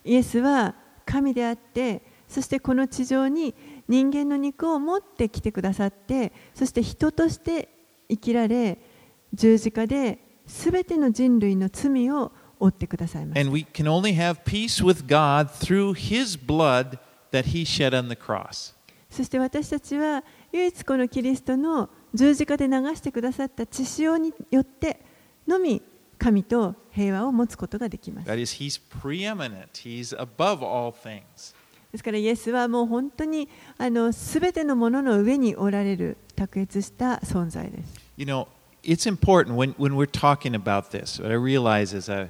[0.04, 0.74] イエスは
[1.06, 3.54] 神であって、そしてこの地上に
[3.86, 7.68] 人間の肉を持ってきてくださって、そして人として
[8.08, 8.90] 生きられ、
[9.34, 13.40] 十字架で全ての人類の罪を負ってくださいます。
[13.40, 16.98] And we can only have peace with God through his blood
[17.32, 18.74] that he shed on the cross.
[19.10, 25.00] そして私たちは唯一このキリストの十字架で流してくださった血潮によって
[25.46, 25.82] のみ
[26.18, 28.30] 神と平和を持つことができます。
[28.30, 29.68] That is he's preeminent.
[29.74, 31.54] He's above all things.
[31.90, 38.00] ですからイエスはもう本当にあの全てのものの上におられる卓越した存在です。
[38.16, 38.46] You know,
[38.83, 41.19] it's important when, when we're talking about this.
[41.19, 42.29] What I realize as I,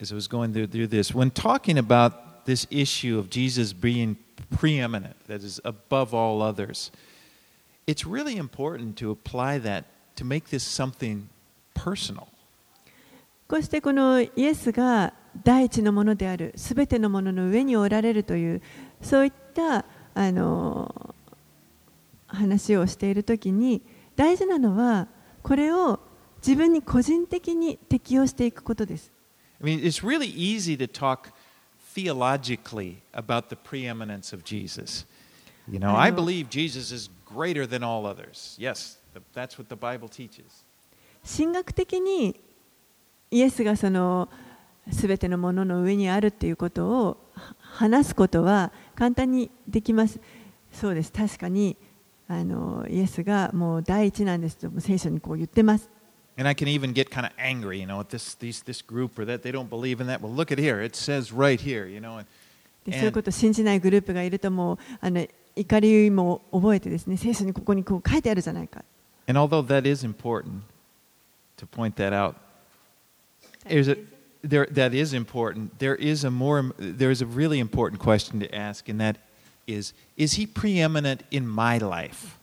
[0.00, 4.16] as I was going through, through this, when talking about this issue of Jesus being
[4.56, 6.90] preeminent, that is above all others,
[7.86, 9.84] it's really important to apply that
[10.16, 11.28] to make this something
[11.74, 12.28] personal.
[13.48, 18.62] こうしてこのイエスが第一のものである全てのものの上におられるという
[19.00, 21.14] そういったあの
[22.26, 23.80] 話をしているときに
[24.16, 25.08] 大事なのは
[25.43, 25.99] これを
[26.37, 29.11] 自分に個人的に適用していくことです。
[29.61, 31.31] I mean, it's really easy to talk
[31.95, 35.05] theologically about the preeminence of Jesus.
[35.69, 38.57] You know, I believe Jesus is greater than all others.
[38.59, 40.65] Yes, th- that's what the Bible teaches.
[41.23, 42.39] 神学的に
[43.31, 44.29] イエスがその
[44.89, 50.19] 全てのものの上にあるっていうことをは話すことは簡単にできます。
[50.71, 51.11] そうです。
[51.11, 51.77] 確かに
[52.32, 55.88] あのイエスがもう第一なんですと聖書にこう言ってます。
[56.36, 59.18] And I can even get kind of angry, you know, at this, these, this group
[59.18, 60.20] or that they don't believe in that.
[60.20, 60.80] Well, look at here.
[60.80, 62.18] It says right here, you know.
[62.18, 62.26] And,
[62.86, 68.84] でそういう and ことを信じないグループがいるともうあの怒りも覚えてですね聖書にここにこう書いてあるじゃないか。
[69.28, 70.62] and although that is important
[71.58, 72.36] to point that out,
[73.68, 73.98] there's a,
[74.42, 75.78] there, that is important.
[75.78, 79.18] There is a more, there is a really important question to ask, and that
[79.67, 82.39] is, is he preeminent in my life?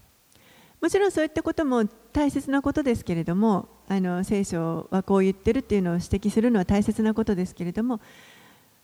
[0.80, 8.00] もちろんそういったことも大切なことですけれどもあの聖書はこう言ってるっていうのを指摘するのは大切なことですけれども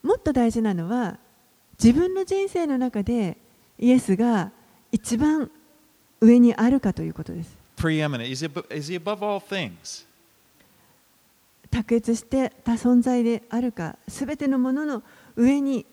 [0.02, 1.16] もっと大事なのは
[1.82, 3.36] 自分の人生の中で
[3.78, 4.50] イエスが
[4.92, 5.50] 一番
[6.20, 7.56] 上にあるかということです?
[11.70, 15.02] 卓越してた存在であるかすべてのものの
[15.34, 15.84] 上に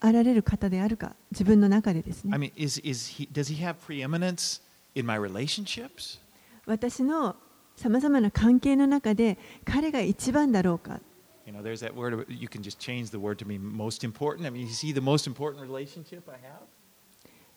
[0.00, 4.60] あられる方であるか自分の中でです I ね mean, is, is he, does he have preeminence
[4.94, 6.20] in my relationships?
[6.66, 7.36] 私の
[7.76, 11.00] さまざまな関係の中で彼が一番だろうか
[11.46, 14.44] You know, there's that word, you can just change the word to mean most important.
[14.46, 16.66] I mean, is he the most important relationship I have?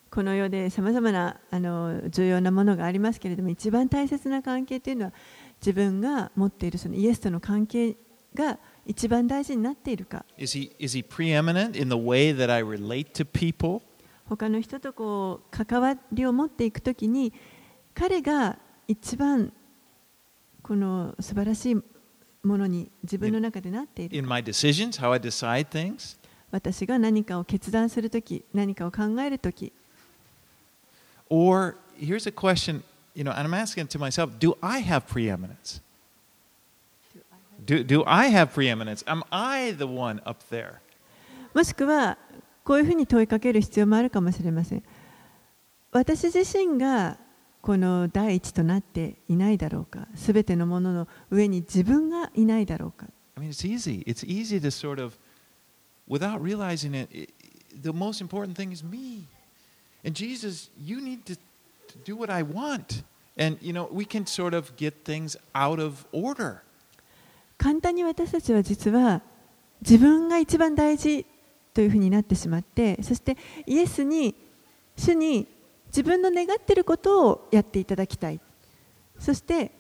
[0.10, 5.14] この世でさまざまなあの重要なものがありますけれども一番大切な関係というのは
[5.62, 7.96] 自分が持っているそのイエスとの関係
[8.34, 13.82] が一番大事になっているか Is he, is he preeminent in the way that I relate to people?
[14.28, 17.34] 他の人とこう関わりを持っていくときに
[17.94, 18.58] 彼が
[18.88, 19.52] 一番
[20.62, 26.18] この素晴らしいものに自分の中でなっている In my decisions, how I decide things?
[26.50, 29.72] 私が何かを決断するとき何かを考えるとき
[31.30, 32.84] Or here's a question,
[33.16, 35.82] you know, and I'm asking to myself do I have preeminence?
[37.65, 39.05] Do, do I have preeminence?
[39.07, 40.81] Am I the one up there?
[41.55, 42.19] もしくは
[42.65, 44.83] こういうふうに問いかける必要もあるかもしれません
[45.91, 47.17] 私自身が
[47.63, 53.07] この第一となっていないだろうかすべてのものの上に自分がいないだろうか
[53.37, 54.03] I mean, it's easy.
[54.07, 55.19] It's easy to sort of,
[56.09, 57.31] without realizing it, it
[57.83, 59.29] the most important thing is me.
[60.05, 63.03] And Jesus, you need to, to do what I want.
[63.37, 66.63] And, you know, we can sort of get things out of order.
[67.62, 69.22] 簡単に私たちは実は
[69.82, 71.28] 自分が一番大事
[71.76, 73.38] というふうになってしまってそして
[73.68, 74.34] イエスに
[74.98, 75.48] 主に
[75.86, 78.40] 自分の願っていることをやっていただきたい。
[79.20, 79.72] そして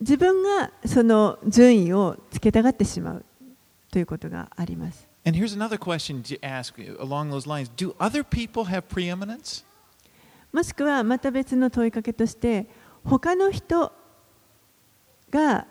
[0.00, 3.24] 自分がその順位をつけたがってしまう
[3.92, 5.06] ということがあります。
[5.24, 7.70] And here's another question to ask along those lines.
[7.76, 9.64] Do other people have preeminence?
[10.52, 12.66] もしくはまた別の問いかけとして
[13.04, 13.92] 他の人
[15.30, 15.68] が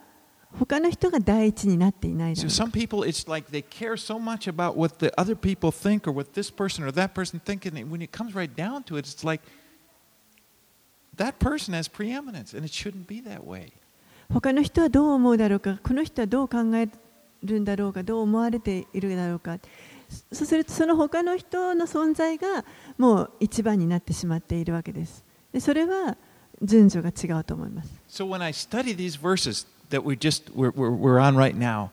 [0.58, 5.36] 他の人が第一になっていないだ So ろうか some people, it's like they care so much about what the other
[5.36, 7.68] people think or what this person or that person think.
[7.68, 9.44] And when it comes right down to it, it's like
[11.18, 13.72] that person has preeminence, and it shouldn't be that way.
[14.32, 16.88] 他の人はどう思うだろうかこの人はどう考え
[17.44, 19.58] るんだろうかどう思われているだろうか
[20.08, 22.64] そそうするとその他の人の存在が
[22.98, 26.16] もう一番になってしまっているわけですでそれは
[26.62, 31.93] 順序が違うと思います So when I study these verses that we just we're, we're, we're on right now,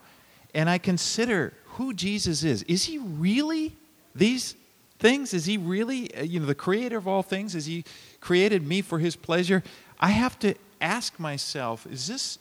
[0.53, 3.75] and I consider who Jesus is, is he really
[4.15, 4.55] these
[4.99, 5.33] things?
[5.33, 7.55] Is he really uh, you know the creator of all things?
[7.55, 7.83] Is he
[8.19, 9.63] created me for his pleasure?
[9.99, 12.39] I have to ask myself, is this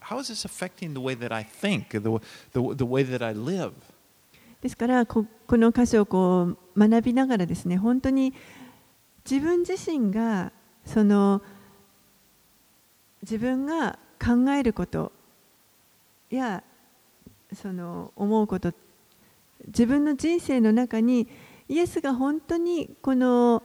[0.00, 2.20] how is this affecting the way that I think, the,
[2.52, 3.72] the, the way that I live?
[4.62, 8.32] ですからここの箇所をこう学びながらですね本当に
[9.30, 10.50] 自分自身が
[10.84, 11.42] その
[13.22, 15.11] 自分が 考えること。
[16.29, 16.63] や
[17.53, 18.73] その思うこと。
[19.67, 21.27] 自分の人生の中に
[21.67, 23.63] イエスが本当にこの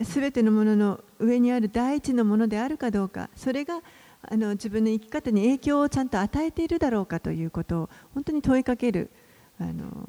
[0.00, 3.30] 全てのものの上にある第一のものであるかどうか。
[3.34, 3.80] それが
[4.22, 9.10] あの自分の生き方に影響をちゃんと与えているだろうかということを本当に問いかける
[9.58, 10.08] あの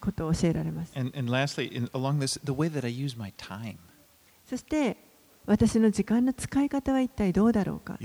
[0.00, 0.92] ことを教えられます。
[4.46, 4.96] そして
[5.44, 7.98] 私の時間の使い方は一体どうだろうか？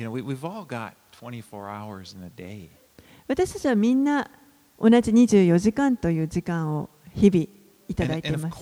[3.28, 4.30] 私たちはみんな
[4.80, 7.48] 同じ24時間という時間を日々
[7.88, 8.56] いただいています。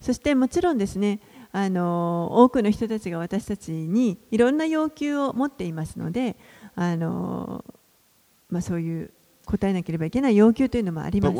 [0.00, 1.20] そしてもちろんですね、
[1.52, 6.36] あの多くの人たちが私たちにいろんな要求を持っていますので、
[6.74, 7.64] あの
[8.50, 9.13] まあ、そういう。
[9.58, 11.34] 答えなければいけない要求というのもあります。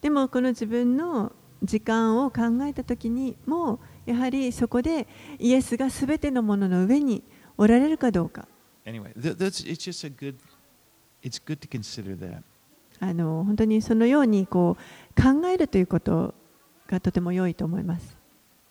[0.00, 5.08] でもこの自分の時間を考えた時にもやはりそこで
[5.38, 7.24] イエスがすべてのものの上に
[7.56, 8.46] おられるかどうか。
[13.44, 16.34] 本当にそのようにこう考えるということ
[16.86, 18.17] がとても良いと思います。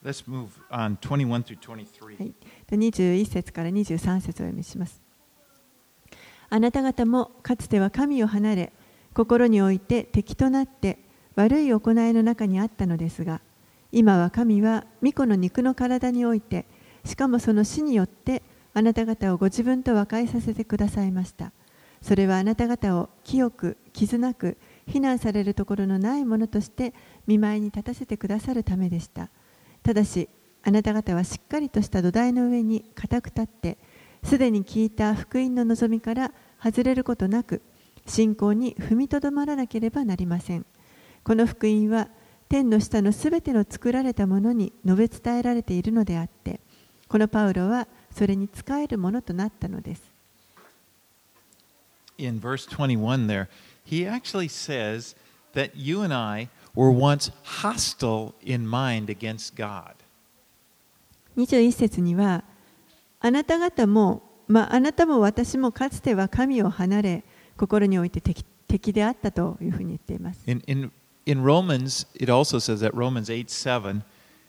[0.07, 2.17] Let's move on 21 through 23.
[2.17, 2.33] はい、
[2.71, 5.01] 21節から23節を読みします。
[6.49, 8.73] あなた方もかつては神を離れ、
[9.13, 10.99] 心において敵となって
[11.35, 13.41] 悪い行いの中にあったのですが、
[13.91, 16.65] 今は神は御子の肉の体において、
[17.03, 18.43] しかもその死によって
[18.73, 21.51] あなた方をご自分と和解させてくださいました。
[22.01, 24.55] それはあなた方を清く、傷なく、
[24.87, 26.93] 非難されるところのないものとして
[27.25, 29.29] 見舞いに立たせてくださるためでした。
[29.83, 30.29] ただし、
[30.63, 33.77] あなた方はしっかりとした土台の上に固く立って、
[34.23, 37.61] すでに聞いた福音の望みから外れることなく、
[38.05, 40.65] 信仰に踏みとどまらなければなりません。
[41.23, 42.09] この福音は、
[42.49, 46.59] 天の下のすべての作られたものに述べ伝えられているのであって、
[47.07, 50.17] このパウロはそれに仕えるものとなったのです。
[52.17, 53.47] in verse 21 there,
[53.83, 55.15] he actually says
[55.53, 59.94] that you and I were once hostile in mind against God.
[61.36, 62.44] 21節には、
[63.20, 67.24] あなた方も、まあ、あなたも私もかつては神を離れ、
[67.56, 70.40] 心において敵敵であったというふうに言っています。
[70.46, 70.90] In, in
[71.26, 74.02] in Romans, it also says that Romans 8 7,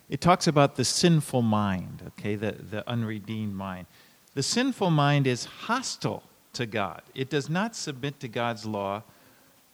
[0.10, 3.88] it talks about the sinful mind, okay, the, the unredeemed mind.
[4.34, 6.24] The sinful mind is hostile
[6.54, 9.04] to God, it does not submit to God's law,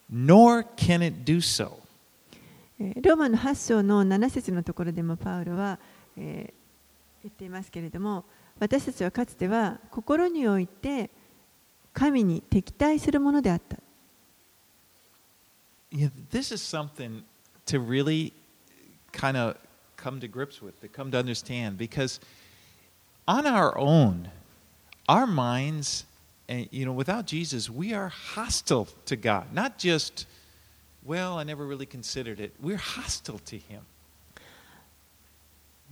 [0.08, 1.78] nor can it do so.
[2.79, 5.79] ローマの8章の7節のところでもパウロは、
[6.17, 6.65] えー
[7.25, 8.23] 言っていますけれども
[8.59, 11.09] 私たちはかつては心において
[11.91, 13.77] 神に敵対するものであった。
[15.91, 17.23] Yeah, this is something
[17.65, 18.33] to really
[19.11, 19.57] kind of
[19.95, 22.19] come to grips with, to come to understand, because
[23.27, 24.29] on our own,
[25.07, 26.05] our minds,
[26.49, 29.53] and you know, without Jesus, we are hostile to God.
[29.53, 30.27] Not just,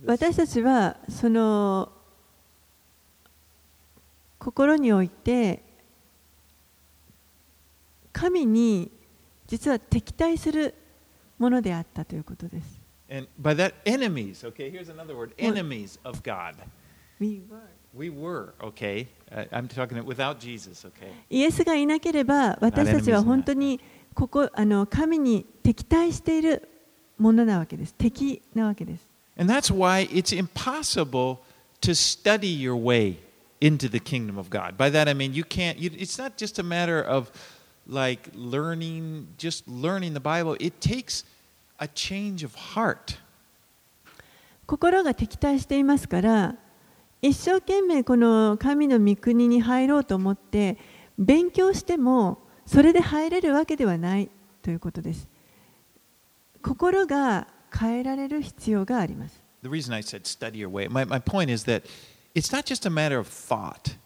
[0.04, 1.92] 私たちはその
[4.40, 5.62] 心において
[8.12, 8.90] 神に
[9.46, 10.74] 実は敵対する
[11.38, 12.80] ものであったということです。
[21.30, 23.80] イエスがいなければ私たちは本当に。
[24.14, 26.68] ここあの神に敵対している
[27.18, 27.94] ものなわけです。
[27.94, 29.06] 敵なわけです。
[29.36, 31.38] And that's why it's impossible
[31.80, 33.16] to study your way
[33.60, 34.76] into the kingdom of God.
[34.76, 37.30] By that I mean you can't, you, it's not just a matter of
[37.88, 40.56] like learning, just learning the Bible.
[40.60, 41.24] It takes
[41.80, 43.18] a change of heart.
[44.66, 46.54] 心が敵対していますから
[47.20, 50.78] 一生懸命この神の御国に入ろうと思って
[51.18, 54.30] 勉強してもそれで入れるわけではない
[54.62, 55.28] ということです
[56.62, 57.46] 心が
[57.76, 61.84] 変えられる必要があります The reason I said study your way, my, my point is that
[62.34, 63.96] it's not just a matter of thought,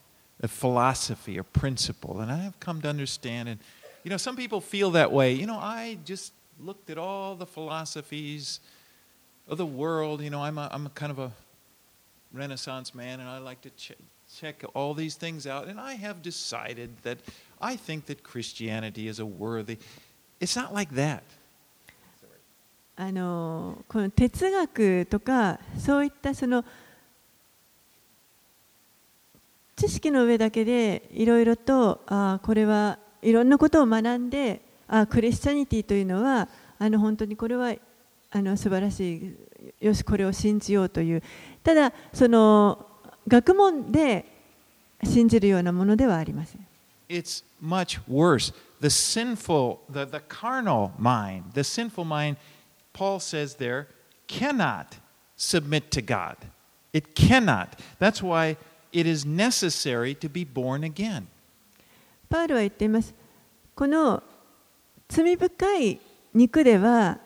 [0.41, 2.21] of philosophy or principle.
[2.21, 3.59] And I have come to understand, and
[4.05, 5.33] you know, some people feel that way.
[5.33, 8.61] You know, I just looked at all the philosophies
[9.49, 10.23] of the world.
[10.23, 11.33] You know, I'm a, I'm a kind of a
[12.33, 13.93] Renaissance man, and I like to ch-
[14.33, 15.67] check all these things out.
[15.67, 17.19] And I have decided that
[17.61, 19.79] I think that Christianity is a worthy.
[20.41, 21.23] It's not like that.
[23.01, 26.65] あのこの哲学とかそういったその
[29.77, 36.49] 知識の上だけでいろいろとあこれはいろんなことを学んであクリスチャニティというのは
[36.81, 37.73] あの本当にこれは
[38.31, 39.37] あの素晴らし
[39.81, 41.23] いよしこれを信じようという
[41.63, 42.85] ただその
[43.29, 44.27] 学問で
[45.05, 46.68] 信じるようなものではありません
[47.09, 48.53] it's much worse.
[48.81, 52.37] The sinful, the, the carnal mind, the sinful mind,
[52.93, 53.89] Paul says there,
[54.27, 54.97] cannot
[55.37, 56.37] submit to God.
[56.93, 57.79] It cannot.
[57.99, 58.57] That's why
[58.93, 61.27] it is necessary to be born again.
[62.29, 63.15] パウロは言っています。
[63.75, 64.23] この
[65.09, 66.01] 罪深い
[66.35, 67.19] 肉では、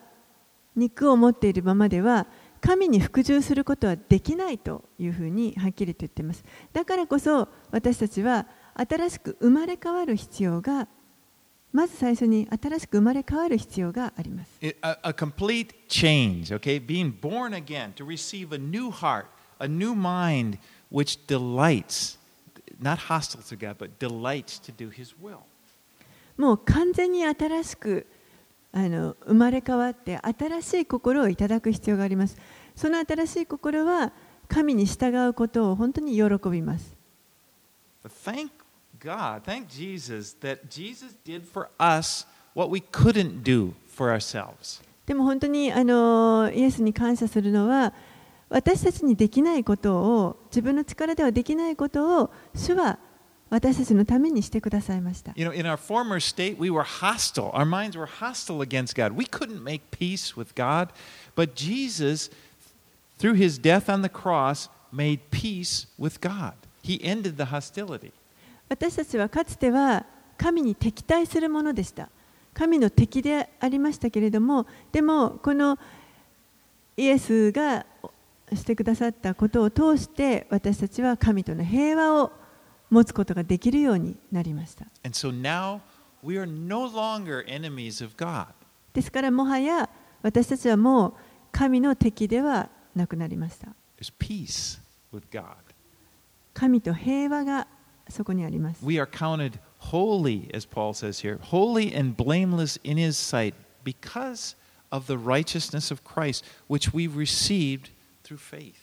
[0.77, 2.27] 肉を持っているままでは、
[2.61, 6.45] 神に服従することはできないというふうにはっきりと言っています。
[6.73, 10.89] だからこそ私たちは新しく生まれ変わる必要が、
[11.73, 14.51] まず最初に新しく生まれ変わる必要があります。
[14.61, 16.85] A, a complete change, okay?
[16.85, 19.27] Being born again, to receive a new heart,
[19.59, 20.59] a new mind
[20.91, 22.19] which delights,
[22.81, 25.39] not hostile to God, but delights to do His will.
[26.37, 28.07] もう完全に新しく
[28.73, 32.37] あの生まれ変わって新しい心をいただく必要があります。
[32.75, 34.13] その新しい心は
[34.49, 36.95] 神に従うことを本当に喜びます。
[38.25, 38.51] Thank
[39.02, 44.82] God, thank Jesus that Jesus did for us what we couldn't do for ourselves.
[45.06, 47.94] でも本当にあのイエスに感謝するのは
[48.50, 53.00] 私たちにできないことを自分の力ではできないことを主は
[53.50, 55.32] 私たちのためにしてくださいました。
[55.36, 57.52] You know, in our former state, we were hostile.
[57.54, 59.16] Our minds were hostile against God.
[59.16, 60.90] We couldn't make peace with God.
[61.36, 62.30] But Jesus,
[63.18, 66.56] through his death on the cross, made peace with God.
[66.82, 68.12] He ended the hostility.
[68.73, 70.07] 私たちはかつては
[70.39, 72.09] 神に敵対するものでした。
[72.55, 75.79] 神の敵でありましたけれども、でもこの
[76.97, 77.85] イエスが
[78.55, 82.33] してくださったことを通して私たちは神との平和を
[82.89, 84.87] 持つことができるようになりました。
[88.95, 89.91] ですからもはや
[90.23, 91.15] 私たちはもう
[91.53, 93.69] 神の敵ではなくなりました。
[96.55, 97.67] 神と平和が
[98.13, 98.85] そこにあります。
[98.85, 99.59] We are counted
[99.91, 103.55] holy, as Paul says here, holy and blameless in his sight
[103.85, 104.57] because
[104.91, 107.91] of the righteousness of Christ, which we received
[108.25, 108.75] through faith.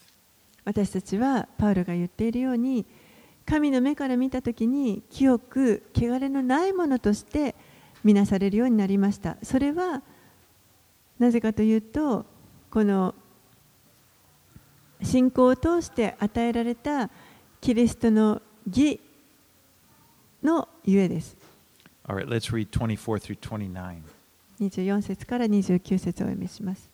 [0.66, 2.86] 私たちはパウロが言っているように
[3.46, 7.56] 神の目から見たときに清く汚れのないものとして
[8.04, 9.38] 見なされるようになりました。
[9.42, 10.04] それは
[11.18, 12.26] なぜかというと
[12.70, 13.16] この
[15.02, 17.10] 信仰を通して与えられた
[17.62, 19.00] キリストの義
[20.44, 21.36] のゆえです。
[22.08, 24.02] All right, let's read 24 through 29.
[24.60, 26.90] 24節から29節をお読みします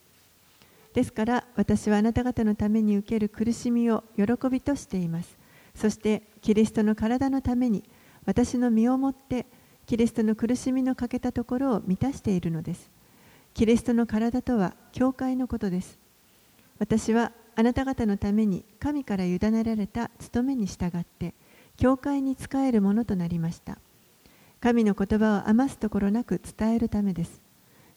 [0.93, 5.37] ですから私はあなた方のために受ける苦しみを喜びとしています。
[5.75, 7.83] そしてキリストの体のために
[8.25, 9.45] 私の身をもって
[9.85, 12.89] キリストの苦しみの欠けたところを満たしているのです。
[13.53, 15.99] キリストの体とは教会のことです。
[16.79, 21.33] 私はあなた方のために神から委ねられた務めに従って
[21.77, 23.77] 教会に仕えるものとなりました。
[24.61, 27.41] 神の言葉を余すところなく伝えるためです。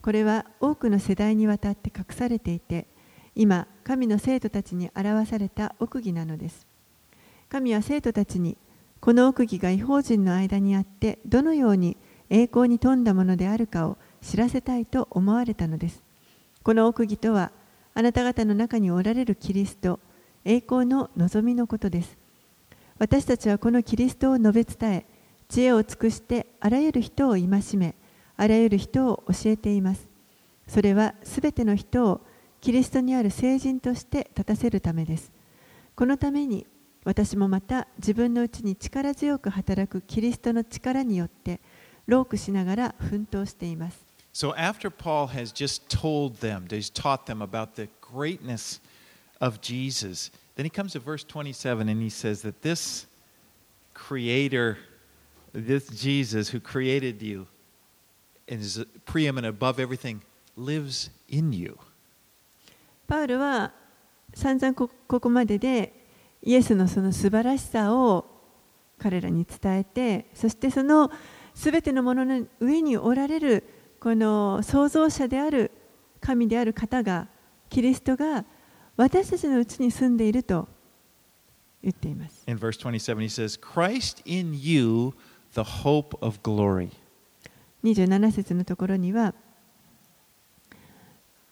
[0.03, 2.87] これは多くの世代にわたって隠されていて
[3.35, 6.67] 今神の生徒たちに表された奥義なのです。
[7.49, 8.57] 神は生徒たちに
[9.01, 11.97] この奥義が違法人の間にあってどのように
[12.31, 16.03] 栄光に富んだものであるかを知らせたいと思われたのです。
[16.63, 17.53] この奥義とは
[17.95, 20.01] あなた方の中におられるキリスト
[20.45, 22.18] 栄光の望みのことです。
[22.99, 25.07] 私たちはこのキリストを述べ伝え
[25.49, 27.95] 知恵を尽くしてあらゆる人を戒め
[28.37, 30.09] あらゆる人を教えています。
[30.67, 32.21] それはすべての人を
[32.61, 35.33] キリストにある聖人として立たせるためです。
[35.97, 36.67] このために
[37.05, 41.61] 私もまた自分のうちに力強く働くキリストの力によって
[42.07, 44.05] ロークしながら奮闘しています。
[44.35, 48.81] So after Paul has just told them, he's taught them about the greatness
[49.41, 53.07] of Jesus, then he comes to verse 27 and he says that this
[53.95, 54.77] creator,
[55.53, 57.47] this Jesus who created you
[58.49, 60.21] and is preeminent above everything,
[60.57, 61.79] lives in you.
[63.07, 63.73] パウルは
[64.35, 64.91] 散々こ
[65.21, 65.93] こまでで
[66.43, 68.27] イエスのその素晴らしさを
[68.99, 71.13] 彼らに伝えてそしてその
[71.55, 73.65] すべてのものの上におられる
[74.01, 75.71] この創造者である
[76.21, 77.29] 神である方が
[77.71, 78.45] キリストが
[78.99, 80.69] 私たちのうちに住んでいると
[81.83, 82.43] 言っています。
[82.49, 85.15] In verse 27, he says, Christ in you,
[85.55, 86.91] the hope of glory.
[87.85, 89.35] 27節のところには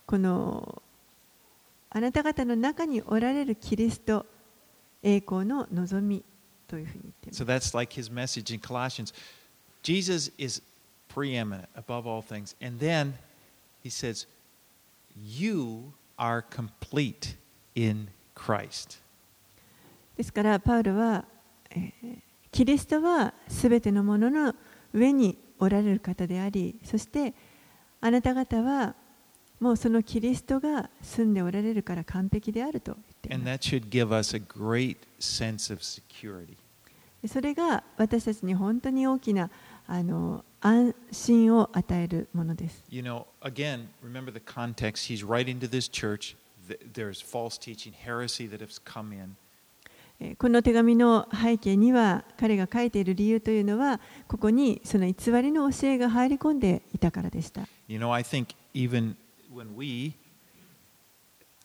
[0.06, 0.82] この
[1.90, 4.26] あなた方の中におられるキリスト
[5.04, 6.24] 栄光の望み
[6.66, 9.14] というふうに言っています So that's like his message in Colossians.
[9.84, 10.60] Jesus is
[11.08, 12.56] preeminent above all things.
[12.60, 13.14] And then
[13.84, 14.26] he says,
[15.16, 17.36] You are complete
[17.74, 19.00] in Christ.
[20.16, 21.24] ですからパウロは、
[21.70, 24.54] えーキリストはすべてのものの
[24.94, 27.34] 上におられる方でありそして
[28.00, 28.94] あなた方は
[29.60, 36.56] もうそのキリストが住んでおられるから完璧であると言ってい And ます that should give us a great sense of security.
[37.26, 39.50] それが私たちに本当に大きな
[39.86, 42.82] あの安心を与えるものです。
[42.90, 45.06] You know, again, remember the context.
[45.08, 46.36] He's writing to this church.
[46.66, 49.36] Th- There's false teaching, heresy that has come in.
[50.18, 57.68] えーこの手紙の背景には彼が書いている理由というのはここにその偽りの教えが入り込んでいたからでした。
[57.86, 59.14] You know, I think even
[59.54, 60.14] when we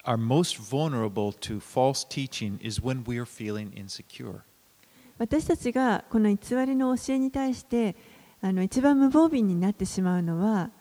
[0.04, 4.42] are most vulnerable to false teaching is when we are feeling insecure.
[5.18, 7.96] 私たちがこの偽りの教えに対して
[8.42, 10.72] あの一番無防備になってしまうのは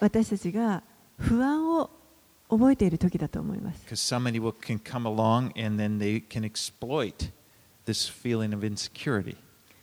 [0.00, 0.82] 私たちが
[1.18, 1.90] 不安を
[2.48, 3.84] 覚えている時だと思います。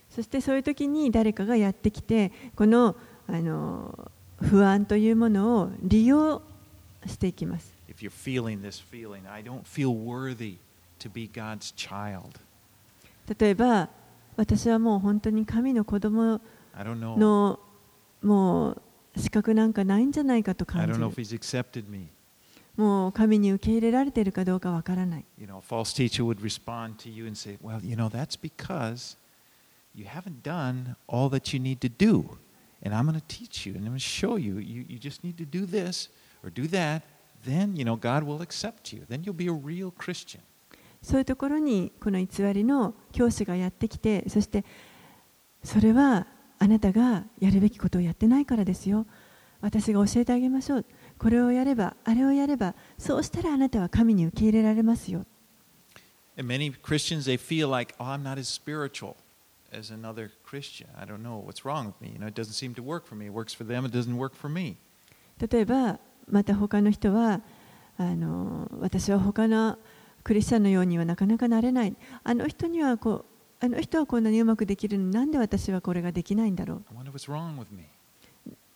[0.09, 2.95] そしてそういう時に誰かがやってきてこの,
[3.27, 6.41] あの不安というものを利用
[7.05, 7.73] していきます。
[13.39, 13.89] 例えば
[14.35, 16.41] 私はもう本当に神の子供
[16.83, 17.59] の
[18.21, 18.81] もう
[19.19, 22.07] 資格なんかないんじゃないかと感じる.
[22.77, 28.39] もう神に受け入れられているかどうかわからない You know, a false teacher would respond to you and say, Well, you know, that's
[28.39, 29.17] because
[29.95, 32.37] you haven't done all that you need to do.
[32.83, 34.59] And I'm going to teach you and I'm going to show you.
[34.59, 34.85] you.
[34.87, 36.09] You just need to do this
[36.43, 37.01] or do that.
[37.43, 39.01] Then, you know, God will accept you.
[39.09, 40.41] Then you'll be a real Christian.
[41.01, 44.65] そういうところにこの偽りの教師がやってきてそして
[45.63, 46.27] それは
[46.59, 49.05] あなたがやるべきことをやってないからですよ
[49.61, 50.85] 私が教えてあげましょう
[51.17, 55.25] これをやればあれをやればそうしたらあなたは神に受け入れられますよ
[56.39, 59.17] And many Christians, they feel like, oh, I'm not as spiritual
[59.73, 60.87] as another Christian.
[60.95, 62.11] I don't know what's wrong with me.
[62.13, 63.25] You know, it doesn't seem to work for me.
[63.25, 64.77] It works for them, it doesn't work for me.
[65.39, 65.99] 例えば
[66.29, 67.41] また他の人は
[67.97, 69.77] あの私は他の
[70.23, 76.81] クリスチャンのようにはなかなかなれないあの人にはこうあの人はこんなにうまくできるの、なんで私はこれができないんだろう？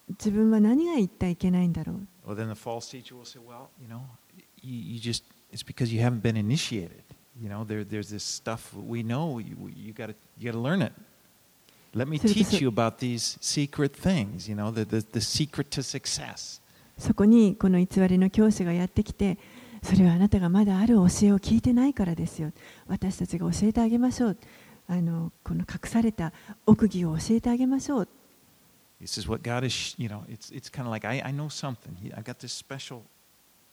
[0.10, 2.08] 自分は何が言ったいけないんだろう？
[16.98, 19.38] そこにこの偽りの教師がやってきて、
[19.82, 22.52] それはあなたがまだある教えを聞いてないからですよ。
[22.88, 24.38] 私たちが教えてあげましょう。
[24.92, 26.34] あのこの隠された
[26.66, 28.08] 奥義を教えてあげましょう
[29.02, 31.48] This is what God is, you know, it's, it's kind of like, I, I know
[31.48, 31.96] something.
[32.14, 33.04] I got this special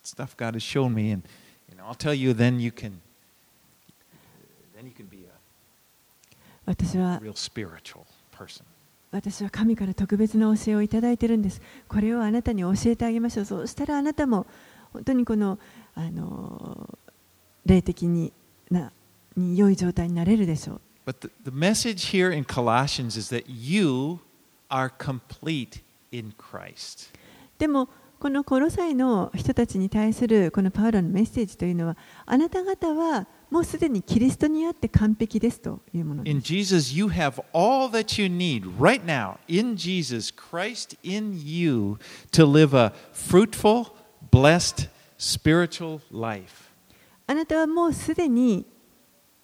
[0.03, 1.23] stuff God has shown me, and,
[1.69, 3.03] you know, I'll tell you, then you can,
[4.75, 5.35] then you can be a
[6.65, 8.63] 私は real spiritual person.
[9.11, 14.47] 私は神から特別な教えをいただいているんですこれをあなたに教えてあげましょうそうしたらあなたも
[14.93, 15.59] 本当にこの
[15.95, 16.95] あの
[17.65, 18.33] 霊的に
[18.71, 18.93] な
[19.37, 24.20] に良い状態になれるでしょう But the, the message here in Colossians is that you
[24.70, 27.10] are complete in Christ.
[27.58, 27.90] でも
[28.20, 36.48] このコロサイの人たちに対するこのパウロのメッセージというのはあなた方はもうすでにキリストにあって完璧ですというもので In す。
[36.48, 39.36] Jesus, you have all that you need right now.
[39.50, 41.98] In Jesus, Christ in you
[42.32, 43.88] to live a fruitful,
[44.32, 44.88] blessed,
[45.20, 46.72] spiritual life.
[47.28, 48.66] あなたはもうすでに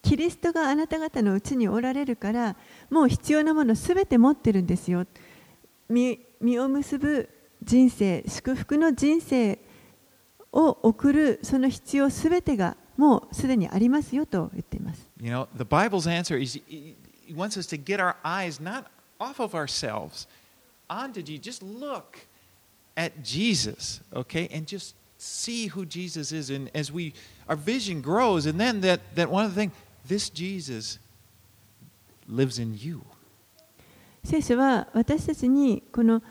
[0.04, 2.56] キリストがあなた方のうちにおられるから
[2.90, 5.06] もう必要なものすべて持ってるんですよ。
[5.88, 7.28] 実実を結ぶ
[7.62, 9.58] 人生、祝福の人生
[10.52, 15.08] を送るその必要すべてがもうすでにありますよと言っています。
[15.20, 16.94] You know, the Bible's answer is he
[17.34, 18.84] wants us to get our eyes not
[19.18, 20.28] off of ourselves,
[20.88, 21.40] onto Jesus.
[21.40, 22.26] Just look
[22.94, 26.50] at Jesus, okay, and just see who Jesus is.
[26.54, 27.14] And as we,
[27.48, 29.72] our vision grows, and then that, that one of the things,
[30.06, 31.00] this Jesus
[32.28, 33.00] lives in you.
[34.24, 36.22] 聖書は私たちにこの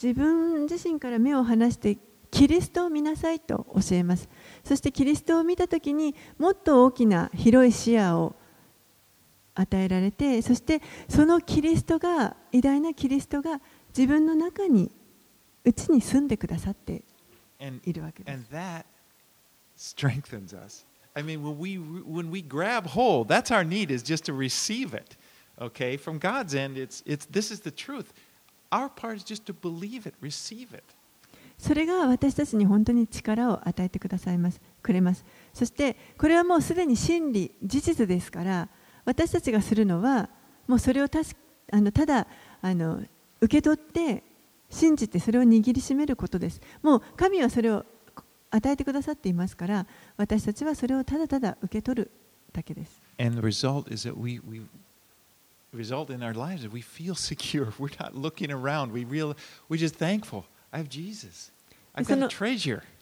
[0.00, 1.98] 自分自身から目を離して
[2.30, 4.28] キリストを見なさいと教えます
[4.62, 8.36] そしてキリストを見たときにもっと大きな広い視野を
[9.54, 14.92] 与えられてそしてそのキリストが偉大なキリストが自分の中に
[15.64, 17.02] うちに住んでくださって
[17.60, 18.46] And, いるわけです and
[20.56, 20.86] us.
[21.16, 24.94] I mean, when we, when we grab hold, that's our need is just to receive
[24.94, 25.16] it.
[25.60, 25.96] Okay?
[25.96, 28.12] From God's end, it's, it's, this is the truth.
[28.70, 30.84] Our part is just to believe it, receive it.
[31.58, 38.70] それが私たちに本当に力を与えてくださいますくれますそしてこれはもうすでに真理事実ですから
[39.04, 40.30] 私たちがするのは
[40.66, 41.36] もうそれをたし
[41.70, 42.26] あのただ
[42.62, 43.02] あの
[43.42, 44.22] 受け取って
[44.70, 47.84] 信じてそれを握りしめることですもう神はそれを
[48.50, 49.86] 与えてくださっていますから
[50.16, 52.10] 私たちはそれをただただ受け取る
[52.52, 53.00] だけです。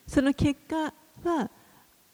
[0.07, 0.93] その,結果
[1.25, 1.51] は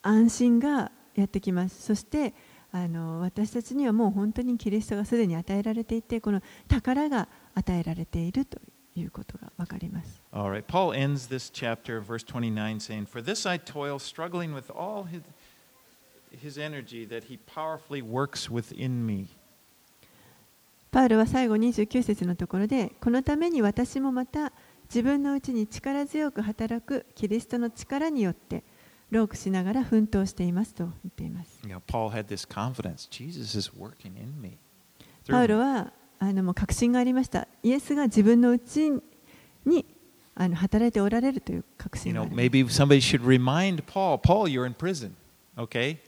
[0.02, 1.82] 安心がやってきます。
[1.82, 2.34] そして
[2.70, 8.60] あの私たちにはもう本当にキリストがすでに与えられていてこの宝が与えられていると。
[9.10, 10.22] ことがわかります。
[10.32, 10.64] All right.
[10.64, 15.22] Paul ends this chapter, verse 29, saying, For this I toil, struggling with all his,
[16.30, 19.28] his energy that he powerfully works within me.
[20.90, 24.52] パウロは最後29節のところで、このために私もまた
[24.84, 28.62] 自分のうちに力強く働くキリストの力によって、
[29.10, 31.60] 労苦しながら奮闘していますと言っています。
[31.66, 33.08] You know, Paul had this confidence.
[33.10, 34.58] Jesus is working in me.
[35.28, 35.92] パウロ.は
[36.24, 37.46] あのもう確信がありました。
[37.62, 38.90] イエスが自分のうち
[39.64, 39.84] に
[40.34, 42.82] あの働いておられるという確 You 信があ know, ります。
[42.82, 45.12] maybe somebody should remind Paul, Paul, you're in prison.
[45.56, 45.98] Okay?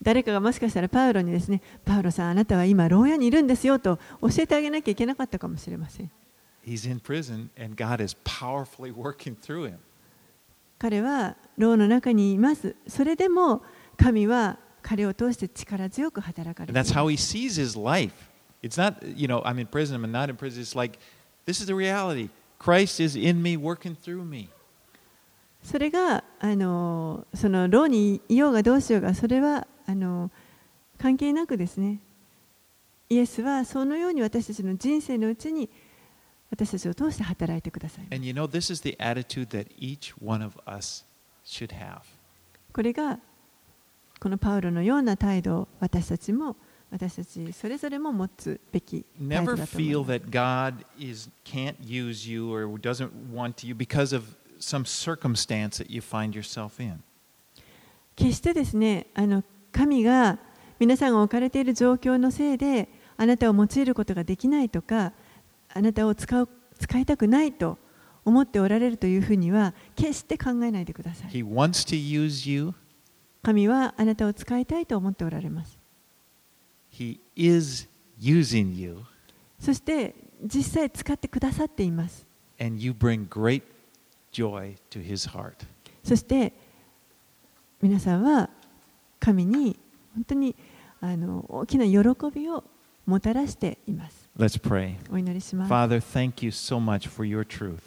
[0.00, 6.10] 誰かがもしかしたらパウロにですね、パウロさん、あなたは今、牢屋にいるんですよと教えてあげなきゃいけなかったかもしれません。
[6.64, 9.78] He's in prison and God is powerfully working through him.
[10.78, 12.76] 彼は牢の中にいます。
[12.86, 13.62] それでも
[13.96, 18.12] 神は彼を通して力強く働かれてい that's ま how す he sees his life.
[18.62, 20.62] It's not, you know, I'm in prison, I'm not in prison.
[20.62, 20.98] It's like,
[21.44, 22.28] this is the reality.
[22.58, 24.48] Christ is in me, working through me.
[25.62, 30.30] それがあのその牢にいようがどうしようが、それはあの
[30.98, 32.00] 関係なくですね、
[33.08, 35.68] イエスはそのように私たちの人生のうちに
[36.50, 38.06] 私たちを通して働いてください。
[38.14, 41.04] And you know, this is the attitude that each one of us
[41.44, 42.00] should have.
[42.72, 43.18] これが
[44.20, 46.56] このパウロのような態度を私たちも
[46.90, 54.84] 私たちそれぞれも持つべき態 Never feel that God is, can't use you or doesn't want you because of some
[54.84, 57.00] circumstance that you find yourself in.
[58.16, 60.38] 決してですねあの神が
[60.78, 65.12] 皆さんが置かれている状況のせいであなたを用いることができないとか
[65.72, 67.78] あなたを使う使いたくないと
[68.24, 71.30] 思っておられるというふうには決して考えないでください。
[71.30, 72.74] He wants to use you.
[73.42, 75.77] 神はあなたを使いたいと思っておられます。
[76.98, 77.86] He is
[78.20, 78.98] using you.
[79.60, 82.26] そして実際使ってくださっています。
[82.60, 83.62] And you bring great
[84.32, 85.54] joy to his heart.
[86.02, 86.52] そして
[87.80, 88.50] 皆さんは
[89.20, 89.78] 神に
[90.14, 90.56] 本当に
[91.00, 91.98] あの大きな喜
[92.34, 92.64] びを
[93.06, 94.28] もたらしています。
[94.36, 94.96] Let's pray.
[95.12, 95.72] お祈りします。
[95.72, 97.78] Father, thank you so much for your truth.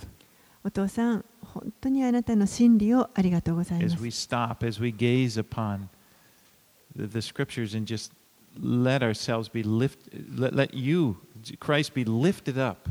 [0.64, 4.10] お父さん、本当にあなたの真理をありがとうございま As す we。
[4.10, 5.90] stop, as we gaze upon
[6.96, 8.14] the, the scriptures and just
[8.61, 11.17] let ourselves be lifted, let, let you,
[11.61, 12.89] Christ, be lifted up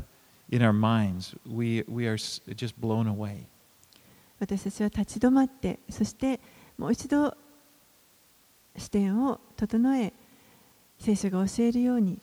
[0.50, 3.46] in our minds, we, we are s- just blown away.
[4.38, 6.40] 私たちは立ち止まって、そして
[6.78, 7.34] もう一度
[8.76, 10.12] 視点を整え、
[10.98, 12.18] 聖書が教えるように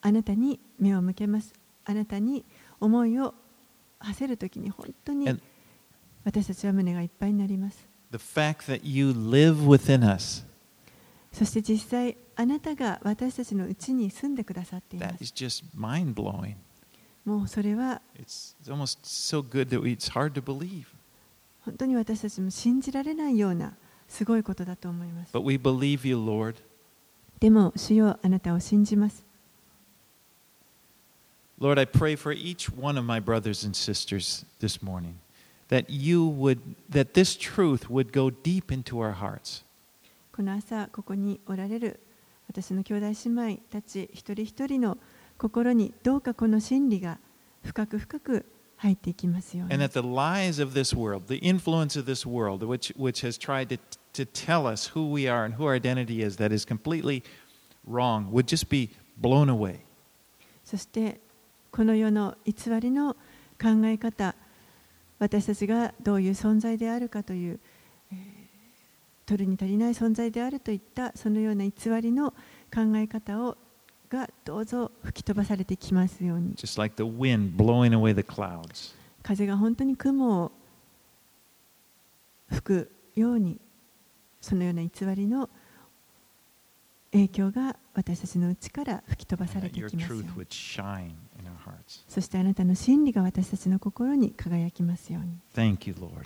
[0.00, 1.52] あなたに目を向けます。
[1.84, 2.44] あなたに
[2.80, 3.34] 思いを
[3.98, 5.40] 馳せるときに本当に And
[6.24, 7.86] 私たちは胸がいっぱいになります。
[8.10, 10.44] the fact that you live within us,
[11.32, 16.54] そして実際あなたが私たちのうちに住んでくださっていま that す is。just mind blowing.
[17.24, 20.86] もうそれは It's, it's almost so good that we, it's hard to believe.
[21.64, 23.74] 本当に私たちも信じられないような
[24.08, 25.36] すごいことだと思います。
[25.36, 26.56] But we believe you, Lord.
[27.40, 29.24] でも主よあなたを信じます。
[31.60, 35.14] Lord, I pray for each one of my brothers and sisters this morning
[35.68, 39.64] that you would, that this truth would go deep into our hearts.
[40.35, 41.99] この朝ここにおられる
[42.47, 44.97] 私の兄弟姉妹たち一人一人の
[45.37, 47.19] 心にどうかこの真理が
[47.63, 48.45] 深く深く
[48.77, 53.23] 入っていきますよう And に that the lies of this world, the influence of this world, which, which
[53.23, 53.79] has tried to,
[54.13, 57.21] to tell us who we are and who our identity is, that is completely
[57.87, 58.89] wrong, would just be
[59.21, 59.81] blown away.
[60.65, 61.19] そして
[61.71, 63.13] この世の偽りの
[63.61, 64.33] 考え方
[65.19, 67.72] 私たちがどういう存在であるかという、えー
[69.25, 71.71] 取るに足りない存在であるといったそのような偽
[72.01, 72.31] りの
[72.73, 73.57] 考え方を
[74.09, 78.93] がどうぞ吹き飛ばされてきますように just like the wind blowing away the clouds.
[79.23, 80.51] 風が本当に雲を
[82.49, 83.59] 吹くように
[84.41, 85.49] そのような偽りの
[87.11, 90.27] 影響が私たちのうちから吹き飛ばされてきますように.
[92.07, 96.25] そしてあなたの真理が私たちの心に輝きますように Thank you, Lord.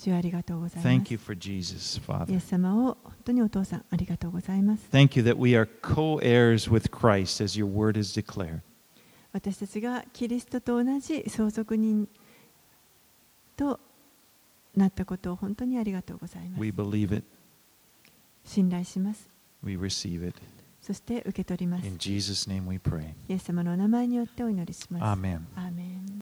[0.00, 2.34] 主よありがとうございま Thank す you for Jesus, イ Father.
[2.34, 8.60] エス様を本当にお父さんありがとうございます Thank you that we are co heirs with Christ as your word is declared.
[9.32, 12.08] 私たちがキリストと同じ相続人
[13.56, 13.78] と
[14.74, 17.24] なったことを本当にありがとうございます We believe it,
[18.44, 19.28] 信頼します
[19.62, 20.40] we receive it.
[20.80, 23.10] そして受け取ります In Jesus' name we pray.
[23.28, 25.02] イエス様のお名前によってお祈りします。
[25.02, 25.40] Amen.
[25.54, 26.20] アーメン